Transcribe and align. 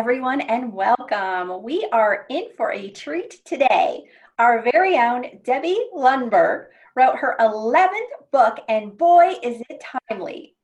everyone, 0.00 0.40
and 0.40 0.72
welcome. 0.72 1.62
We 1.62 1.86
are 1.92 2.24
in 2.30 2.46
for 2.56 2.72
a 2.72 2.88
treat 2.88 3.44
today. 3.44 4.04
Our 4.38 4.62
very 4.62 4.96
own 4.96 5.26
Debbie 5.44 5.90
Lundberg 5.94 6.68
wrote 6.96 7.16
her 7.16 7.36
11th 7.38 8.30
book, 8.32 8.60
and 8.66 8.96
boy, 8.96 9.34
is 9.42 9.62
it 9.68 9.84
timely. 10.08 10.56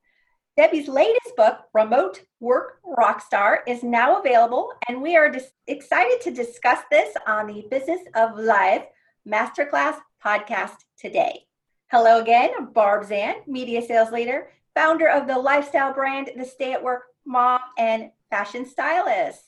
Debbie's 0.56 0.88
latest 0.88 1.36
book, 1.36 1.58
Remote 1.74 2.22
Work 2.40 2.80
Rockstar, 2.82 3.58
is 3.68 3.82
now 3.82 4.18
available, 4.18 4.72
and 4.88 5.02
we 5.02 5.18
are 5.18 5.30
dis- 5.30 5.52
excited 5.66 6.22
to 6.22 6.30
discuss 6.30 6.78
this 6.90 7.14
on 7.26 7.48
the 7.48 7.66
Business 7.70 8.00
of 8.14 8.38
Life 8.38 8.84
Masterclass 9.28 9.98
podcast 10.24 10.76
today. 10.98 11.40
Hello 11.90 12.22
again, 12.22 12.72
Barb 12.72 13.06
Zant, 13.06 13.46
media 13.46 13.82
sales 13.82 14.12
leader, 14.12 14.48
founder 14.74 15.10
of 15.10 15.26
the 15.26 15.36
lifestyle 15.36 15.92
brand, 15.92 16.30
The 16.38 16.46
Stay 16.46 16.72
at 16.72 16.82
Work 16.82 17.02
Mom, 17.26 17.60
and 17.76 18.12
fashion 18.30 18.66
stylist. 18.66 19.42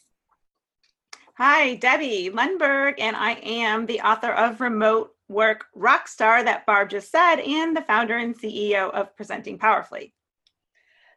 Hi, 1.37 1.77
Debbie 1.77 2.31
Lundberg, 2.31 2.95
and 2.99 3.17
I 3.17 3.33
am 3.33 3.87
the 3.87 4.01
author 4.01 4.33
of 4.33 4.61
Remote 4.61 5.15
Work 5.29 5.67
Rockstar 5.77 6.45
that 6.45 6.67
Barb 6.67 6.91
just 6.91 7.11
said, 7.11 7.37
and 7.37 7.77
the 7.77 7.83
founder 7.83 8.17
and 8.17 8.37
CEO 8.37 8.91
of 8.91 9.15
Presenting 9.15 9.59
Powerfully. 9.59 10.15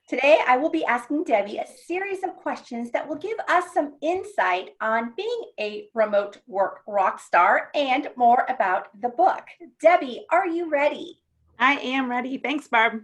Today, 0.08 0.40
I 0.46 0.58
will 0.58 0.70
be 0.70 0.84
asking 0.84 1.24
Debbie 1.24 1.58
a 1.58 1.66
series 1.88 2.24
of 2.24 2.36
questions 2.36 2.92
that 2.92 3.08
will 3.08 3.16
give 3.16 3.38
us 3.48 3.74
some 3.74 3.94
insight 4.02 4.72
on 4.82 5.14
being 5.16 5.42
a 5.60 5.88
remote 5.94 6.40
work 6.48 6.82
rock 6.86 7.20
star 7.20 7.70
and 7.74 8.10
more 8.18 8.46
about 8.50 8.90
the 9.02 9.10
book. 9.10 9.46
Debbie, 9.82 10.26
are 10.30 10.48
you 10.48 10.70
ready? 10.70 11.22
I 11.58 11.76
am 11.76 12.10
ready. 12.10 12.38
Thanks, 12.38 12.68
Barb. 12.68 13.04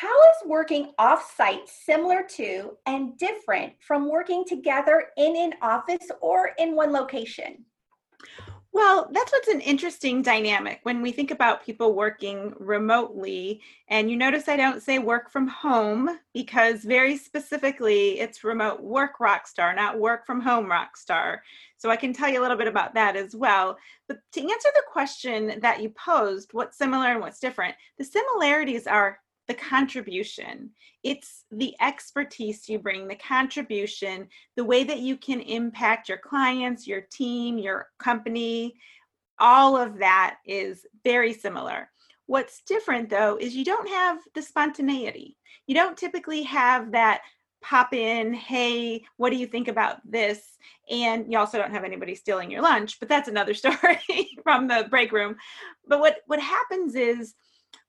How 0.00 0.06
is 0.30 0.48
working 0.48 0.92
offsite 1.00 1.66
similar 1.66 2.22
to 2.36 2.76
and 2.86 3.18
different 3.18 3.72
from 3.80 4.08
working 4.08 4.44
together 4.44 5.06
in 5.16 5.36
an 5.36 5.54
office 5.60 6.08
or 6.20 6.50
in 6.56 6.76
one 6.76 6.92
location? 6.92 7.64
Well, 8.70 9.10
that's 9.12 9.32
what's 9.32 9.48
an 9.48 9.60
interesting 9.60 10.22
dynamic 10.22 10.78
when 10.84 11.02
we 11.02 11.10
think 11.10 11.32
about 11.32 11.66
people 11.66 11.96
working 11.96 12.54
remotely. 12.60 13.60
And 13.88 14.08
you 14.08 14.16
notice 14.16 14.46
I 14.46 14.56
don't 14.56 14.84
say 14.84 15.00
work 15.00 15.32
from 15.32 15.48
home 15.48 16.08
because 16.32 16.84
very 16.84 17.16
specifically 17.16 18.20
it's 18.20 18.44
remote 18.44 18.80
work 18.80 19.18
rockstar, 19.20 19.74
not 19.74 19.98
work 19.98 20.26
from 20.26 20.40
home 20.40 20.66
rockstar. 20.66 21.38
So 21.76 21.90
I 21.90 21.96
can 21.96 22.12
tell 22.12 22.28
you 22.28 22.40
a 22.40 22.42
little 22.42 22.56
bit 22.56 22.68
about 22.68 22.94
that 22.94 23.16
as 23.16 23.34
well. 23.34 23.76
But 24.06 24.18
to 24.34 24.40
answer 24.42 24.68
the 24.72 24.82
question 24.92 25.58
that 25.60 25.82
you 25.82 25.88
posed, 25.90 26.50
what's 26.52 26.78
similar 26.78 27.06
and 27.06 27.20
what's 27.20 27.40
different, 27.40 27.74
the 27.98 28.04
similarities 28.04 28.86
are 28.86 29.18
the 29.48 29.54
contribution. 29.54 30.70
It's 31.02 31.44
the 31.50 31.74
expertise 31.80 32.68
you 32.68 32.78
bring, 32.78 33.08
the 33.08 33.16
contribution, 33.16 34.28
the 34.56 34.64
way 34.64 34.84
that 34.84 35.00
you 35.00 35.16
can 35.16 35.40
impact 35.40 36.08
your 36.08 36.18
clients, 36.18 36.86
your 36.86 37.00
team, 37.00 37.58
your 37.58 37.88
company. 37.98 38.76
All 39.40 39.76
of 39.76 39.98
that 39.98 40.36
is 40.44 40.86
very 41.02 41.32
similar. 41.32 41.90
What's 42.26 42.62
different 42.62 43.08
though 43.08 43.38
is 43.40 43.56
you 43.56 43.64
don't 43.64 43.88
have 43.88 44.18
the 44.34 44.42
spontaneity. 44.42 45.36
You 45.66 45.74
don't 45.74 45.96
typically 45.96 46.42
have 46.42 46.92
that 46.92 47.22
pop 47.62 47.92
in, 47.92 48.32
hey, 48.34 49.04
what 49.16 49.30
do 49.30 49.36
you 49.36 49.46
think 49.46 49.68
about 49.68 49.98
this? 50.08 50.58
And 50.90 51.30
you 51.32 51.38
also 51.38 51.58
don't 51.58 51.72
have 51.72 51.84
anybody 51.84 52.14
stealing 52.14 52.50
your 52.50 52.62
lunch, 52.62 53.00
but 53.00 53.08
that's 53.08 53.28
another 53.28 53.54
story 53.62 54.28
from 54.42 54.68
the 54.68 54.86
break 54.90 55.12
room. 55.12 55.36
But 55.86 56.00
what 56.00 56.18
what 56.26 56.40
happens 56.40 56.94
is 56.94 57.34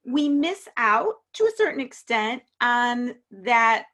we 0.05 0.29
miss 0.29 0.67
out 0.77 1.15
to 1.33 1.43
a 1.45 1.55
certain 1.57 1.81
extent 1.81 2.43
on 2.61 3.15
that 3.31 3.85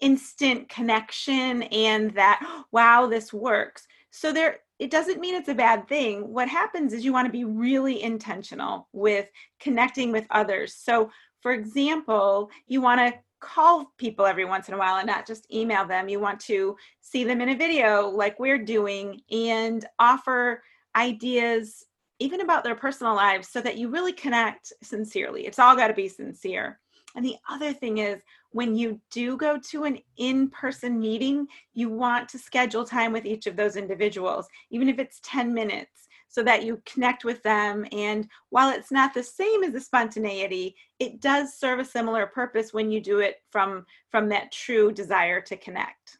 instant 0.00 0.68
connection 0.68 1.62
and 1.64 2.12
that 2.14 2.64
wow 2.72 3.06
this 3.06 3.32
works. 3.32 3.86
So 4.10 4.32
there 4.32 4.58
it 4.78 4.90
doesn't 4.90 5.20
mean 5.20 5.36
it's 5.36 5.48
a 5.48 5.54
bad 5.54 5.86
thing. 5.88 6.28
What 6.28 6.48
happens 6.48 6.92
is 6.92 7.04
you 7.04 7.12
want 7.12 7.26
to 7.26 7.32
be 7.32 7.44
really 7.44 8.02
intentional 8.02 8.88
with 8.92 9.30
connecting 9.60 10.10
with 10.10 10.26
others. 10.30 10.74
So 10.74 11.10
for 11.40 11.52
example 11.52 12.50
you 12.66 12.80
want 12.80 13.00
to 13.00 13.18
call 13.38 13.92
people 13.98 14.24
every 14.24 14.44
once 14.44 14.68
in 14.68 14.74
a 14.74 14.78
while 14.78 14.96
and 14.96 15.06
not 15.06 15.26
just 15.26 15.52
email 15.52 15.84
them. 15.84 16.08
You 16.08 16.20
want 16.20 16.40
to 16.40 16.76
see 17.00 17.24
them 17.24 17.40
in 17.40 17.50
a 17.50 17.56
video 17.56 18.08
like 18.08 18.38
we're 18.38 18.64
doing 18.64 19.20
and 19.30 19.84
offer 19.98 20.62
ideas 20.96 21.84
even 22.22 22.40
about 22.40 22.62
their 22.62 22.76
personal 22.76 23.14
lives 23.14 23.48
so 23.48 23.60
that 23.60 23.76
you 23.76 23.88
really 23.88 24.12
connect 24.12 24.72
sincerely. 24.82 25.46
It's 25.46 25.58
all 25.58 25.74
got 25.74 25.88
to 25.88 25.94
be 25.94 26.08
sincere. 26.08 26.78
And 27.14 27.24
the 27.24 27.36
other 27.50 27.72
thing 27.72 27.98
is, 27.98 28.22
when 28.52 28.74
you 28.74 29.00
do 29.10 29.36
go 29.36 29.58
to 29.70 29.84
an 29.84 29.98
in 30.16 30.48
person 30.48 30.98
meeting, 31.00 31.46
you 31.74 31.88
want 31.90 32.28
to 32.30 32.38
schedule 32.38 32.84
time 32.84 33.12
with 33.12 33.26
each 33.26 33.46
of 33.46 33.56
those 33.56 33.76
individuals, 33.76 34.46
even 34.70 34.88
if 34.88 34.98
it's 34.98 35.20
10 35.24 35.52
minutes, 35.52 36.08
so 36.28 36.42
that 36.42 36.64
you 36.64 36.80
connect 36.86 37.24
with 37.24 37.42
them. 37.42 37.86
And 37.92 38.28
while 38.50 38.70
it's 38.70 38.90
not 38.90 39.12
the 39.12 39.22
same 39.22 39.64
as 39.64 39.72
the 39.72 39.80
spontaneity, 39.80 40.76
it 41.00 41.20
does 41.20 41.58
serve 41.58 41.80
a 41.80 41.84
similar 41.84 42.26
purpose 42.26 42.72
when 42.72 42.90
you 42.90 43.00
do 43.00 43.18
it 43.18 43.42
from, 43.50 43.84
from 44.10 44.28
that 44.30 44.52
true 44.52 44.92
desire 44.92 45.40
to 45.42 45.56
connect. 45.56 46.18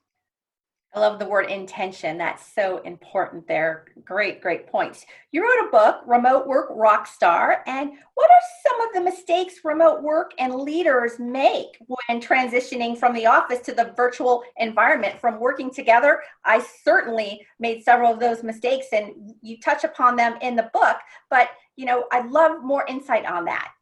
I 0.94 1.00
love 1.00 1.18
the 1.18 1.26
word 1.26 1.50
intention. 1.50 2.18
That's 2.18 2.44
so 2.54 2.82
important 2.82 3.48
there. 3.48 3.86
Great, 4.04 4.42
great 4.42 4.66
points. 4.66 5.06
You 5.30 5.42
wrote 5.42 5.66
a 5.66 5.70
book, 5.70 6.02
Remote 6.06 6.46
Work 6.46 6.70
Rockstar. 6.70 7.60
And 7.66 7.92
what 8.14 8.30
are 8.30 8.40
some 8.66 8.80
of 8.82 8.92
the 8.92 9.00
mistakes 9.00 9.64
remote 9.64 10.02
work 10.02 10.32
and 10.38 10.54
leaders 10.54 11.18
make 11.18 11.78
when 11.86 12.20
transitioning 12.20 12.98
from 12.98 13.14
the 13.14 13.24
office 13.24 13.60
to 13.60 13.72
the 13.72 13.94
virtual 13.96 14.42
environment 14.58 15.18
from 15.18 15.40
working 15.40 15.70
together? 15.70 16.20
I 16.44 16.62
certainly 16.84 17.46
made 17.58 17.82
several 17.82 18.12
of 18.12 18.20
those 18.20 18.42
mistakes 18.42 18.88
and 18.92 19.34
you 19.40 19.58
touch 19.60 19.84
upon 19.84 20.16
them 20.16 20.36
in 20.42 20.56
the 20.56 20.68
book, 20.74 20.98
but 21.30 21.48
you 21.76 21.86
know, 21.86 22.04
I'd 22.12 22.30
love 22.30 22.62
more 22.62 22.84
insight 22.86 23.24
on 23.24 23.46
that. 23.46 23.72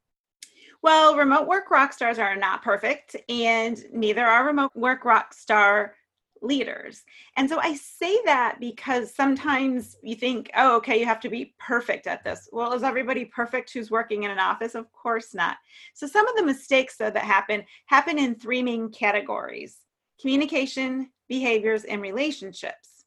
Well, 0.82 1.16
remote 1.16 1.48
work 1.48 1.70
rock 1.70 1.92
stars 1.92 2.18
are 2.18 2.36
not 2.36 2.62
perfect, 2.62 3.14
and 3.28 3.78
neither 3.92 4.24
are 4.24 4.46
remote 4.46 4.74
work 4.74 5.04
rock 5.04 5.34
star 5.34 5.94
leaders. 6.42 7.04
And 7.36 7.48
so 7.48 7.60
I 7.60 7.74
say 7.74 8.18
that 8.24 8.58
because 8.60 9.14
sometimes 9.14 9.96
you 10.02 10.14
think, 10.14 10.50
oh, 10.56 10.76
okay, 10.76 10.98
you 10.98 11.06
have 11.06 11.20
to 11.20 11.28
be 11.28 11.54
perfect 11.58 12.06
at 12.06 12.24
this. 12.24 12.48
Well, 12.52 12.72
is 12.72 12.82
everybody 12.82 13.24
perfect 13.26 13.72
who's 13.72 13.90
working 13.90 14.22
in 14.22 14.30
an 14.30 14.38
office? 14.38 14.74
Of 14.74 14.90
course 14.92 15.34
not. 15.34 15.56
So 15.94 16.06
some 16.06 16.26
of 16.26 16.36
the 16.36 16.44
mistakes 16.44 16.96
though 16.96 17.10
that 17.10 17.24
happen 17.24 17.64
happen 17.86 18.18
in 18.18 18.34
three 18.34 18.62
main 18.62 18.90
categories 18.90 19.78
communication, 20.20 21.08
behaviors, 21.28 21.84
and 21.84 22.02
relationships. 22.02 23.04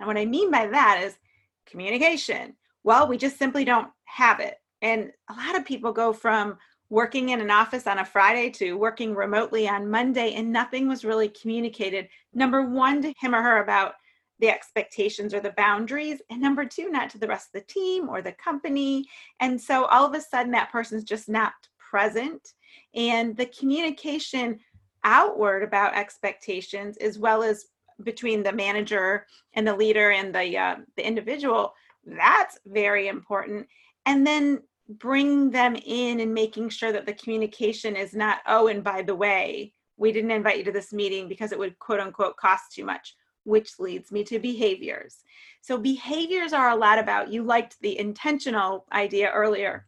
And 0.00 0.06
what 0.06 0.16
I 0.16 0.24
mean 0.24 0.50
by 0.50 0.66
that 0.68 1.02
is 1.04 1.18
communication. 1.66 2.56
Well, 2.84 3.06
we 3.06 3.18
just 3.18 3.38
simply 3.38 3.64
don't 3.64 3.88
have 4.04 4.40
it. 4.40 4.56
And 4.80 5.12
a 5.30 5.34
lot 5.34 5.56
of 5.56 5.66
people 5.66 5.92
go 5.92 6.12
from 6.12 6.58
working 6.90 7.30
in 7.30 7.40
an 7.40 7.50
office 7.50 7.86
on 7.86 7.98
a 7.98 8.04
Friday 8.04 8.50
to 8.50 8.74
working 8.74 9.14
remotely 9.14 9.68
on 9.68 9.90
Monday, 9.90 10.34
and 10.34 10.52
nothing 10.52 10.88
was 10.88 11.04
really 11.04 11.28
communicated. 11.28 12.08
Number 12.32 12.62
one, 12.62 13.02
to 13.02 13.12
him 13.18 13.34
or 13.34 13.42
her 13.42 13.62
about 13.62 13.94
the 14.40 14.48
expectations 14.48 15.32
or 15.32 15.40
the 15.40 15.54
boundaries, 15.56 16.20
and 16.30 16.40
number 16.40 16.64
two, 16.64 16.90
not 16.90 17.10
to 17.10 17.18
the 17.18 17.26
rest 17.26 17.48
of 17.48 17.60
the 17.60 17.72
team 17.72 18.08
or 18.08 18.20
the 18.20 18.32
company. 18.32 19.06
And 19.40 19.60
so 19.60 19.86
all 19.86 20.04
of 20.04 20.14
a 20.14 20.20
sudden, 20.20 20.52
that 20.52 20.72
person's 20.72 21.04
just 21.04 21.28
not 21.28 21.52
present. 21.78 22.52
And 22.94 23.36
the 23.36 23.46
communication 23.46 24.58
outward 25.04 25.62
about 25.62 25.96
expectations, 25.96 26.96
as 26.98 27.18
well 27.18 27.42
as 27.42 27.66
between 28.02 28.42
the 28.42 28.52
manager 28.52 29.26
and 29.54 29.66
the 29.66 29.76
leader 29.76 30.10
and 30.10 30.34
the 30.34 30.58
uh, 30.58 30.76
the 30.96 31.06
individual, 31.06 31.72
that's 32.04 32.58
very 32.66 33.08
important. 33.08 33.68
And 34.06 34.26
then 34.26 34.62
bringing 34.88 35.50
them 35.50 35.76
in 35.84 36.20
and 36.20 36.34
making 36.34 36.68
sure 36.68 36.92
that 36.92 37.06
the 37.06 37.14
communication 37.14 37.96
is 37.96 38.14
not, 38.14 38.38
oh, 38.46 38.68
and 38.68 38.84
by 38.84 39.02
the 39.02 39.14
way, 39.14 39.72
we 39.96 40.12
didn't 40.12 40.30
invite 40.30 40.58
you 40.58 40.64
to 40.64 40.72
this 40.72 40.92
meeting 40.92 41.28
because 41.28 41.52
it 41.52 41.58
would 41.58 41.78
quote 41.78 42.00
unquote 42.00 42.36
cost 42.36 42.72
too 42.72 42.84
much, 42.84 43.14
which 43.44 43.78
leads 43.78 44.12
me 44.12 44.24
to 44.24 44.38
behaviors. 44.38 45.18
So, 45.60 45.78
behaviors 45.78 46.52
are 46.52 46.70
a 46.70 46.76
lot 46.76 46.98
about, 46.98 47.32
you 47.32 47.42
liked 47.42 47.80
the 47.80 47.98
intentional 47.98 48.86
idea 48.92 49.30
earlier. 49.30 49.86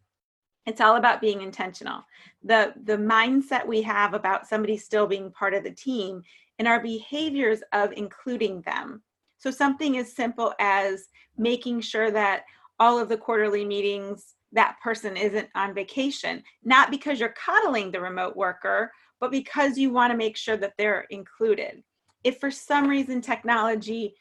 It's 0.65 0.81
all 0.81 0.97
about 0.97 1.21
being 1.21 1.43
intentional. 1.43 2.03
The, 2.43 2.75
the 2.85 2.97
mindset 2.97 3.67
we 3.67 3.83
have 3.83 4.15
about 4.15 4.49
somebody 4.49 4.77
still 4.77 5.07
being 5.07 5.31
part 5.31 5.55
of 5.55 5.65
the 5.65 5.71
team 5.71 6.23
and 6.59 6.67
our 6.67 6.81
behaviors 6.81 7.61
of 7.73 7.93
including 7.93 8.63
them. 8.63 9.03
So, 9.39 9.51
something 9.51 9.99
as 9.99 10.15
simple 10.15 10.55
as 10.59 11.09
making 11.37 11.83
sure 11.83 12.11
that 12.11 12.45
all 12.79 12.99
of 12.99 13.09
the 13.09 13.19
quarterly 13.19 13.65
meetings 13.65 14.36
that 14.57 14.77
person 14.83 15.17
isn't 15.17 15.49
on 15.55 15.75
vacation, 15.75 16.43
not 16.65 16.91
because 16.91 17.21
you're 17.21 17.29
coddling 17.31 17.93
the 17.93 18.01
remote 18.01 18.37
worker, 18.37 18.91
but 19.21 19.31
because 19.31 19.79
you 19.79 19.91
want 19.91 20.11
to 20.11 20.17
make 20.17 20.37
sure 20.37 20.57
that 20.57 20.75
they're 20.77 21.07
included. 21.11 21.83
If 22.25 22.39
for 22.41 22.51
some 22.51 22.89
reason 22.89 23.21
technology 23.21 24.15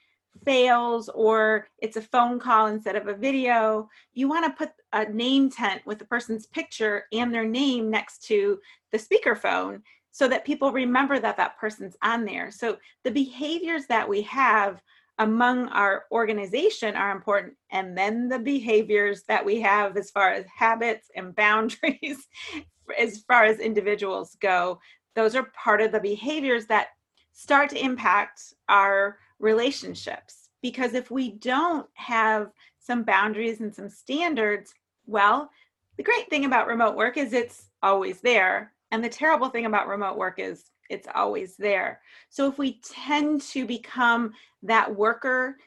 fails 0.44 1.10
or 1.10 1.68
it's 1.80 1.98
a 1.98 2.02
phone 2.02 2.40
call 2.40 2.68
instead 2.68 2.96
of 2.96 3.08
a 3.08 3.14
video, 3.14 3.90
you 4.14 4.28
want 4.28 4.46
to 4.46 4.52
put 4.52 4.74
a 4.94 5.10
name 5.12 5.50
tent 5.50 5.82
with 5.86 6.00
the 6.00 6.06
person's 6.06 6.46
picture 6.46 7.06
and 7.14 7.34
their 7.34 7.46
name 7.46 7.90
next 7.90 8.24
to 8.26 8.60
the 8.92 8.98
speakerphone 8.98 9.82
so 10.12 10.28
that 10.28 10.46
people 10.46 10.72
remember 10.72 11.20
that 11.20 11.38
that 11.38 11.58
person's 11.58 11.96
on 12.02 12.26
there. 12.26 12.52
So 12.52 12.78
the 13.04 13.12
behaviors 13.12 13.86
that 13.88 14.08
we 14.08 14.22
have 14.24 14.82
among 15.20 15.70
our 15.70 16.04
organization 16.12 16.96
are 16.96 17.12
important 17.12 17.54
and 17.72 17.98
then 17.98 18.28
the 18.28 18.40
behaviors 18.40 19.24
that 19.24 19.46
we 19.46 19.62
have 19.62 19.96
as 19.96 20.12
far 20.12 20.32
as 20.32 20.46
habits 20.46 21.10
and 21.16 21.36
boundaries 21.36 22.28
as 23.00 23.20
far 23.20 23.46
as 23.46 23.60
individuals 23.60 24.36
go 24.42 24.80
those 25.16 25.36
are 25.36 25.52
part 25.64 25.82
of 25.82 25.92
the 25.92 26.00
behaviors 26.00 26.66
that 26.66 26.90
start 27.36 27.70
to 27.70 27.84
impact 27.84 28.54
our 28.70 29.18
relationships. 29.40 30.50
Because 30.62 30.94
if 30.94 31.12
we 31.12 31.32
don't 31.32 31.88
have 31.94 32.52
some 32.80 33.04
boundaries 33.04 33.62
and 33.62 33.74
some 33.74 33.90
standards 33.90 34.74
well 35.08 35.50
the 35.98 36.04
great 36.04 36.30
thing 36.30 36.46
about 36.46 36.68
remote 36.68 36.96
work 36.96 37.18
is 37.18 37.34
it's 37.34 37.70
always 37.82 38.22
there 38.22 38.74
and 38.92 39.04
the 39.04 39.10
terrible 39.10 39.50
thing 39.50 39.66
about 39.66 39.88
remote 39.88 40.18
work 40.18 40.40
is 40.40 40.66
it's 40.90 41.08
always 41.14 41.56
there. 41.58 42.02
So 42.30 42.48
if 42.48 42.58
we 42.58 42.80
tend 42.84 43.42
to 43.42 43.66
become 43.66 44.32
that 44.64 44.94
worker 44.94 45.58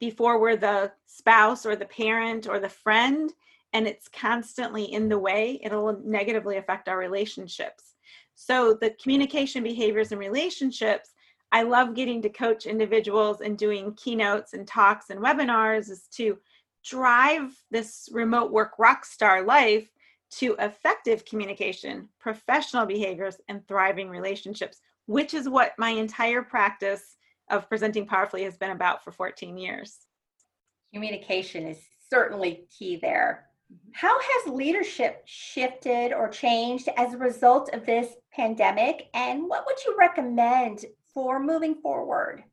before 0.00 0.40
we're 0.40 0.56
the 0.56 0.92
spouse 1.06 1.66
or 1.66 1.76
the 1.76 1.86
parent 1.86 2.48
or 2.48 2.60
the 2.60 2.68
friend, 2.68 3.32
and 3.72 3.86
it's 3.86 4.08
constantly 4.08 4.84
in 4.84 5.08
the 5.08 5.18
way, 5.18 5.60
it'll 5.62 6.00
negatively 6.04 6.56
affect 6.56 6.88
our 6.88 6.98
relationships. 6.98 7.94
So 8.34 8.78
the 8.80 8.94
communication 9.02 9.62
behaviors 9.62 10.12
and 10.12 10.20
relationships, 10.20 11.10
I 11.50 11.62
love 11.62 11.94
getting 11.94 12.22
to 12.22 12.28
coach 12.28 12.66
individuals 12.66 13.40
and 13.40 13.58
doing 13.58 13.94
keynotes 13.94 14.52
and 14.54 14.66
talks 14.66 15.10
and 15.10 15.20
webinars 15.20 15.90
is 15.90 16.06
to 16.12 16.38
drive 16.84 17.52
this 17.70 18.08
remote 18.12 18.52
work 18.52 18.72
rock 18.78 19.04
star 19.04 19.42
life 19.42 19.88
to 20.30 20.54
effective 20.58 21.24
communication, 21.24 22.08
professional 22.18 22.86
behaviors, 22.86 23.36
and 23.48 23.66
thriving 23.66 24.08
relationships, 24.08 24.80
which 25.06 25.34
is 25.34 25.48
what 25.48 25.72
my 25.78 25.90
entire 25.90 26.42
practice 26.42 27.16
of 27.50 27.68
presenting 27.68 28.06
powerfully 28.06 28.44
has 28.44 28.56
been 28.56 28.70
about 28.70 29.02
for 29.02 29.10
14 29.10 29.56
years. 29.56 29.98
Communication 30.92 31.66
is 31.66 31.78
certainly 32.10 32.66
key 32.76 32.96
there. 32.96 33.46
Mm-hmm. 33.72 33.90
How 33.94 34.18
has 34.18 34.52
leadership 34.54 35.22
shifted 35.24 36.12
or 36.12 36.28
changed 36.28 36.88
as 36.96 37.14
a 37.14 37.18
result 37.18 37.72
of 37.72 37.86
this 37.86 38.08
pandemic? 38.32 39.08
And 39.14 39.48
what 39.48 39.64
would 39.66 39.76
you 39.86 39.96
recommend 39.98 40.84
for 41.14 41.40
moving 41.40 41.76
forward? 41.76 42.44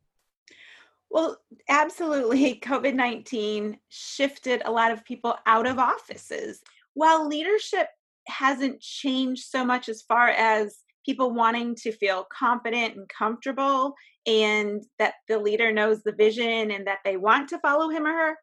Well, 1.09 1.37
absolutely. 1.69 2.59
COVID 2.63 2.93
19 2.93 3.77
shifted 3.89 4.61
a 4.65 4.71
lot 4.71 4.91
of 4.91 5.05
people 5.05 5.37
out 5.45 5.67
of 5.67 5.79
offices 5.79 6.61
while 6.95 7.27
leadership 7.27 7.87
hasn't 8.27 8.81
changed 8.81 9.43
so 9.43 9.63
much 9.63 9.87
as 9.87 10.01
far 10.01 10.29
as 10.29 10.79
people 11.05 11.31
wanting 11.31 11.75
to 11.75 11.91
feel 11.91 12.25
confident 12.35 12.95
and 12.95 13.07
comfortable 13.07 13.93
and 14.25 14.83
that 14.97 15.13
the 15.29 15.37
leader 15.37 15.71
knows 15.71 16.01
the 16.01 16.11
vision 16.11 16.71
and 16.71 16.87
that 16.87 16.99
they 17.05 17.15
want 17.15 17.47
to 17.49 17.59
follow 17.59 17.89
him 17.89 18.07
or 18.07 18.11
her. 18.11 18.35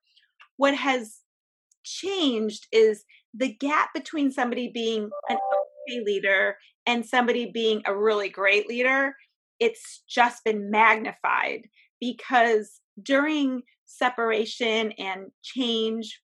What 0.56 0.76
has 0.76 1.18
changed 1.82 2.68
is 2.70 3.04
the 3.34 3.52
gap 3.52 3.88
between 3.92 4.30
somebody 4.30 4.68
being 4.68 5.10
an 5.28 5.36
okay 5.88 6.04
leader 6.04 6.56
and 6.86 7.04
somebody 7.04 7.50
being 7.52 7.82
a 7.86 7.96
really 7.96 8.28
great 8.28 8.68
leader 8.68 9.14
it's 9.62 10.02
just 10.08 10.42
been 10.42 10.72
magnified 10.72 11.68
because 12.00 12.80
during 13.00 13.62
separation 13.84 14.90
and 14.98 15.30
change 15.42 16.20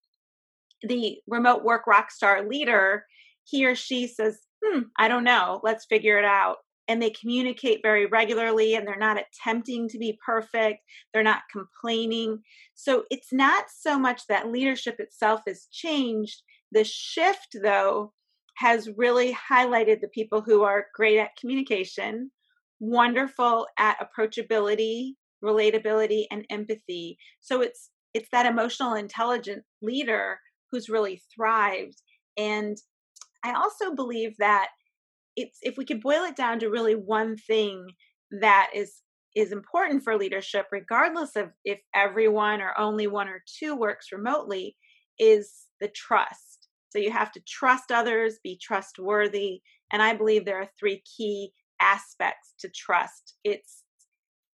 the 0.83 1.19
remote 1.27 1.65
work 1.65 1.87
rock 1.87 2.11
star 2.11 2.47
leader, 2.47 3.05
he 3.45 3.67
or 3.67 3.75
she 3.75 4.07
says, 4.07 4.39
hmm, 4.65 4.83
I 4.99 5.09
don't 5.09 5.25
know, 5.25 5.61
let's 5.63 5.87
figure 5.87 6.19
it 6.19 6.25
out. 6.25 6.57
And 6.87 7.03
they 7.03 7.11
communicate 7.11 7.81
very 7.83 8.07
regularly 8.07 8.75
and 8.75 8.87
they're 8.87 8.97
not 8.97 9.19
attempting 9.21 9.89
to 9.89 9.99
be 9.99 10.19
perfect. 10.25 10.81
They're 11.13 11.23
not 11.23 11.43
complaining. 11.53 12.39
So 12.75 13.05
it's 13.11 13.33
not 13.33 13.67
so 13.69 13.99
much 13.99 14.23
that 14.29 14.51
leadership 14.51 14.97
itself 14.99 15.43
has 15.47 15.67
changed. 15.71 16.43
The 16.73 16.85
shift, 16.85 17.57
though, 17.63 18.13
has 18.57 18.89
really 18.97 19.37
highlighted 19.51 20.01
the 20.01 20.09
people 20.09 20.41
who 20.41 20.63
are 20.63 20.87
great 20.95 21.19
at 21.19 21.37
communication, 21.39 22.31
wonderful 22.81 23.67
at 23.79 23.99
approachability, 24.01 25.13
relatability, 25.45 26.25
and 26.31 26.45
empathy. 26.51 27.19
So 27.41 27.61
it's 27.61 27.91
it's 28.15 28.29
that 28.33 28.47
emotional 28.47 28.95
intelligent 28.95 29.63
leader 29.83 30.39
who's 30.70 30.88
really 30.88 31.23
thrived. 31.35 32.03
And 32.37 32.76
I 33.44 33.53
also 33.53 33.94
believe 33.94 34.37
that 34.38 34.69
it's 35.37 35.59
if 35.62 35.76
we 35.79 35.85
could 35.85 36.00
boil 36.00 36.25
it 36.25 36.37
down 36.37 36.59
to 36.59 36.69
really 36.69 36.94
one 36.94 37.37
thing 37.37 37.87
that 38.41 38.70
is 38.75 39.03
is 39.37 39.53
important 39.53 40.03
for 40.03 40.17
leadership 40.17 40.67
regardless 40.73 41.37
of 41.37 41.50
if 41.65 41.79
everyone 41.94 42.61
or 42.61 42.79
only 42.79 43.06
one 43.06 43.29
or 43.29 43.43
two 43.59 43.76
works 43.76 44.09
remotely 44.11 44.76
is 45.19 45.67
the 45.81 45.88
trust 45.88 46.69
so 46.91 46.99
you 46.99 47.12
have 47.12 47.31
to 47.31 47.41
trust 47.47 47.93
others 47.93 48.38
be 48.43 48.59
trustworthy 48.61 49.61
and 49.93 50.03
i 50.03 50.12
believe 50.12 50.44
there 50.44 50.61
are 50.61 50.69
three 50.79 51.03
key 51.17 51.53
aspects 51.81 52.55
to 52.59 52.69
trust 52.75 53.37
it's 53.44 53.85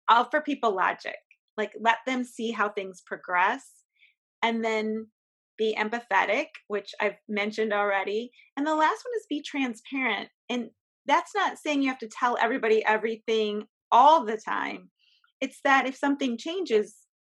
offer 0.07 0.39
people 0.39 0.73
logic 0.73 1.17
like 1.57 1.73
let 1.81 1.97
them 2.05 2.23
see 2.23 2.51
how 2.51 2.69
things 2.69 3.01
progress 3.05 3.65
and 4.41 4.63
then 4.63 5.07
be 5.59 5.77
empathetic, 5.77 6.47
which 6.69 6.91
I've 6.99 7.17
mentioned 7.27 7.73
already. 7.73 8.31
And 8.57 8.65
the 8.65 8.73
last 8.73 9.03
one 9.05 9.13
is 9.17 9.25
be 9.29 9.43
transparent. 9.43 10.29
And 10.49 10.69
that's 11.05 11.35
not 11.35 11.59
saying 11.59 11.83
you 11.83 11.89
have 11.89 11.99
to 11.99 12.07
tell 12.07 12.37
everybody 12.41 12.83
everything 12.85 13.65
all 13.91 14.25
the 14.25 14.37
time. 14.37 14.89
It's 15.41 15.59
that 15.63 15.85
if 15.85 15.95
something 15.95 16.37
changes, 16.37 16.95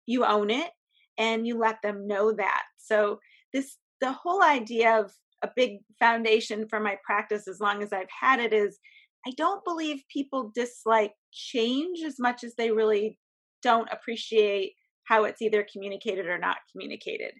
you 0.05 0.25
own 0.25 0.49
it 0.49 0.69
and 1.17 1.47
you 1.47 1.57
let 1.57 1.81
them 1.81 2.07
know 2.07 2.33
that. 2.33 2.63
So, 2.77 3.19
this 3.53 3.77
the 4.01 4.11
whole 4.11 4.43
idea 4.43 4.99
of 4.99 5.11
a 5.43 5.49
big 5.55 5.79
foundation 5.99 6.67
for 6.69 6.79
my 6.79 6.97
practice 7.05 7.47
as 7.47 7.59
long 7.59 7.81
as 7.81 7.91
I've 7.91 8.07
had 8.21 8.39
it 8.39 8.53
is 8.53 8.79
I 9.27 9.31
don't 9.37 9.63
believe 9.65 10.01
people 10.11 10.51
dislike 10.55 11.11
change 11.31 11.99
as 12.05 12.19
much 12.19 12.43
as 12.43 12.55
they 12.55 12.71
really 12.71 13.19
don't 13.61 13.89
appreciate 13.91 14.73
how 15.03 15.25
it's 15.25 15.41
either 15.41 15.65
communicated 15.71 16.27
or 16.27 16.37
not 16.37 16.57
communicated. 16.71 17.33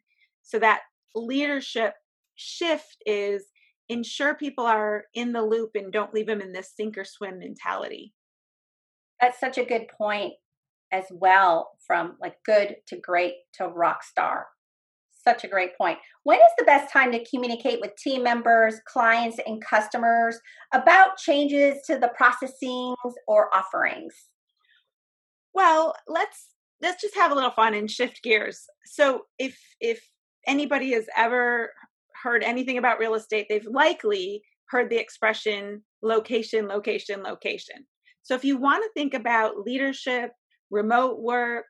So 0.49 0.57
that 0.59 0.81
leadership 1.13 1.93
shift 2.35 2.97
is 3.05 3.45
ensure 3.87 4.33
people 4.33 4.65
are 4.65 5.06
in 5.13 5.31
the 5.31 5.44
loop 5.44 5.71
and 5.75 5.94
don't 5.94 6.13
leave 6.13 6.25
them 6.25 6.41
in 6.41 6.53
this 6.53 6.73
sink 6.75 6.97
or 6.97 7.06
swim 7.06 7.37
mentality. 7.37 8.15
That's 9.21 9.39
such 9.39 9.59
a 9.59 9.65
good 9.65 9.87
point 9.95 10.33
as 10.91 11.06
well 11.11 11.69
from 11.85 12.15
like 12.19 12.35
good 12.47 12.77
to 12.87 12.97
great 12.97 13.33
to 13.56 13.68
rock 13.68 14.03
star. 14.03 14.47
Such 15.23 15.44
a 15.44 15.47
great 15.47 15.77
point. 15.77 15.99
When 16.23 16.39
is 16.39 16.51
the 16.57 16.65
best 16.65 16.91
time 16.91 17.11
to 17.11 17.23
communicate 17.29 17.79
with 17.79 17.95
team 17.97 18.23
members, 18.23 18.79
clients, 18.87 19.37
and 19.45 19.63
customers 19.63 20.39
about 20.73 21.18
changes 21.18 21.83
to 21.85 21.99
the 21.99 22.11
processings 22.19 23.13
or 23.27 23.53
offerings? 23.53 24.15
Well, 25.53 25.94
let's 26.07 26.56
let's 26.81 27.01
just 27.01 27.15
have 27.15 27.31
a 27.31 27.35
little 27.35 27.51
fun 27.51 27.75
and 27.75 27.91
shift 27.91 28.23
gears. 28.23 28.63
So 28.85 29.25
if 29.37 29.59
if 29.79 30.01
anybody 30.49 30.91
has 30.94 31.06
ever 31.15 31.71
heard 32.21 32.44
anything 32.44 32.77
about 32.77 32.99
real 32.99 33.13
estate, 33.13 33.45
they've 33.47 33.65
likely 33.65 34.41
heard 34.69 34.89
the 34.89 34.99
expression 34.99 35.83
location, 36.01 36.68
location, 36.68 37.23
location. 37.23 37.85
So 38.23 38.35
if 38.35 38.44
you 38.44 38.57
want 38.57 38.83
to 38.83 38.89
think 38.94 39.13
about 39.13 39.59
leadership, 39.65 40.31
remote 40.71 41.19
work, 41.19 41.65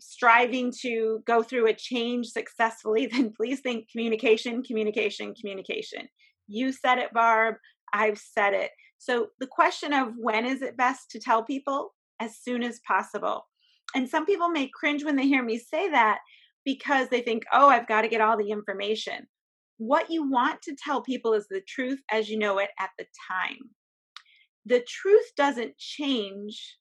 striving 0.00 0.72
to 0.82 1.22
go 1.26 1.42
through 1.42 1.68
a 1.68 1.74
change 1.74 2.26
successfully, 2.28 3.06
then 3.12 3.32
please 3.36 3.60
think 3.60 3.90
communication, 3.90 4.62
communication, 4.62 5.34
communication. 5.34 6.08
You 6.48 6.72
said 6.72 6.98
it, 6.98 7.12
Barb. 7.12 7.56
I've 7.92 8.18
said 8.18 8.54
it. 8.54 8.70
So 8.98 9.28
the 9.40 9.46
question 9.46 9.92
of 9.92 10.12
when 10.16 10.46
is 10.46 10.62
it 10.62 10.76
best 10.76 11.10
to 11.10 11.20
tell 11.20 11.44
people? 11.44 11.94
As 12.20 12.38
soon 12.38 12.62
as 12.62 12.80
possible. 12.86 13.46
And 13.94 14.08
some 14.08 14.26
people 14.26 14.48
may 14.48 14.70
cringe 14.72 15.04
when 15.04 15.16
they 15.16 15.26
hear 15.26 15.42
me 15.42 15.58
say 15.58 15.90
that 15.90 16.18
because 16.64 17.08
they 17.08 17.20
think, 17.20 17.44
oh, 17.52 17.68
I've 17.68 17.88
got 17.88 18.02
to 18.02 18.08
get 18.08 18.20
all 18.20 18.36
the 18.36 18.50
information. 18.50 19.26
What 19.78 20.10
you 20.10 20.28
want 20.28 20.62
to 20.62 20.76
tell 20.76 21.02
people 21.02 21.34
is 21.34 21.46
the 21.48 21.62
truth 21.66 22.00
as 22.10 22.28
you 22.28 22.38
know 22.38 22.58
it 22.58 22.70
at 22.78 22.90
the 22.98 23.06
time. 23.30 23.58
The 24.66 24.84
truth 24.86 25.32
doesn't 25.36 25.76
change, 25.76 26.76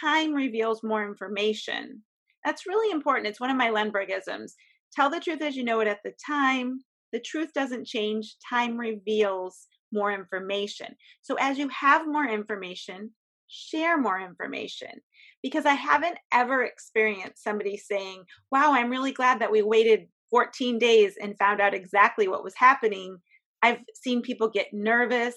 time 0.00 0.32
reveals 0.32 0.82
more 0.82 1.06
information. 1.06 2.02
That's 2.44 2.66
really 2.66 2.90
important. 2.90 3.28
It's 3.28 3.40
one 3.40 3.50
of 3.50 3.56
my 3.56 3.68
Lundbergisms. 3.70 4.52
Tell 4.92 5.10
the 5.10 5.20
truth 5.20 5.42
as 5.42 5.56
you 5.56 5.64
know 5.64 5.80
it 5.80 5.88
at 5.88 6.00
the 6.04 6.12
time. 6.26 6.80
The 7.12 7.20
truth 7.20 7.52
doesn't 7.52 7.86
change, 7.86 8.36
time 8.48 8.76
reveals 8.76 9.66
more 9.92 10.12
information. 10.12 10.96
So, 11.22 11.36
as 11.38 11.58
you 11.58 11.68
have 11.68 12.06
more 12.06 12.26
information, 12.26 13.12
share 13.46 13.96
more 13.98 14.20
information 14.20 15.00
because 15.42 15.66
I 15.66 15.74
haven't 15.74 16.18
ever 16.32 16.62
experienced 16.62 17.42
somebody 17.42 17.76
saying, 17.76 18.24
Wow, 18.50 18.72
I'm 18.72 18.90
really 18.90 19.12
glad 19.12 19.40
that 19.40 19.52
we 19.52 19.62
waited 19.62 20.08
14 20.30 20.78
days 20.78 21.14
and 21.20 21.38
found 21.38 21.60
out 21.60 21.74
exactly 21.74 22.28
what 22.28 22.44
was 22.44 22.54
happening. 22.56 23.18
I've 23.62 23.78
seen 23.94 24.22
people 24.22 24.48
get 24.48 24.66
nervous, 24.72 25.34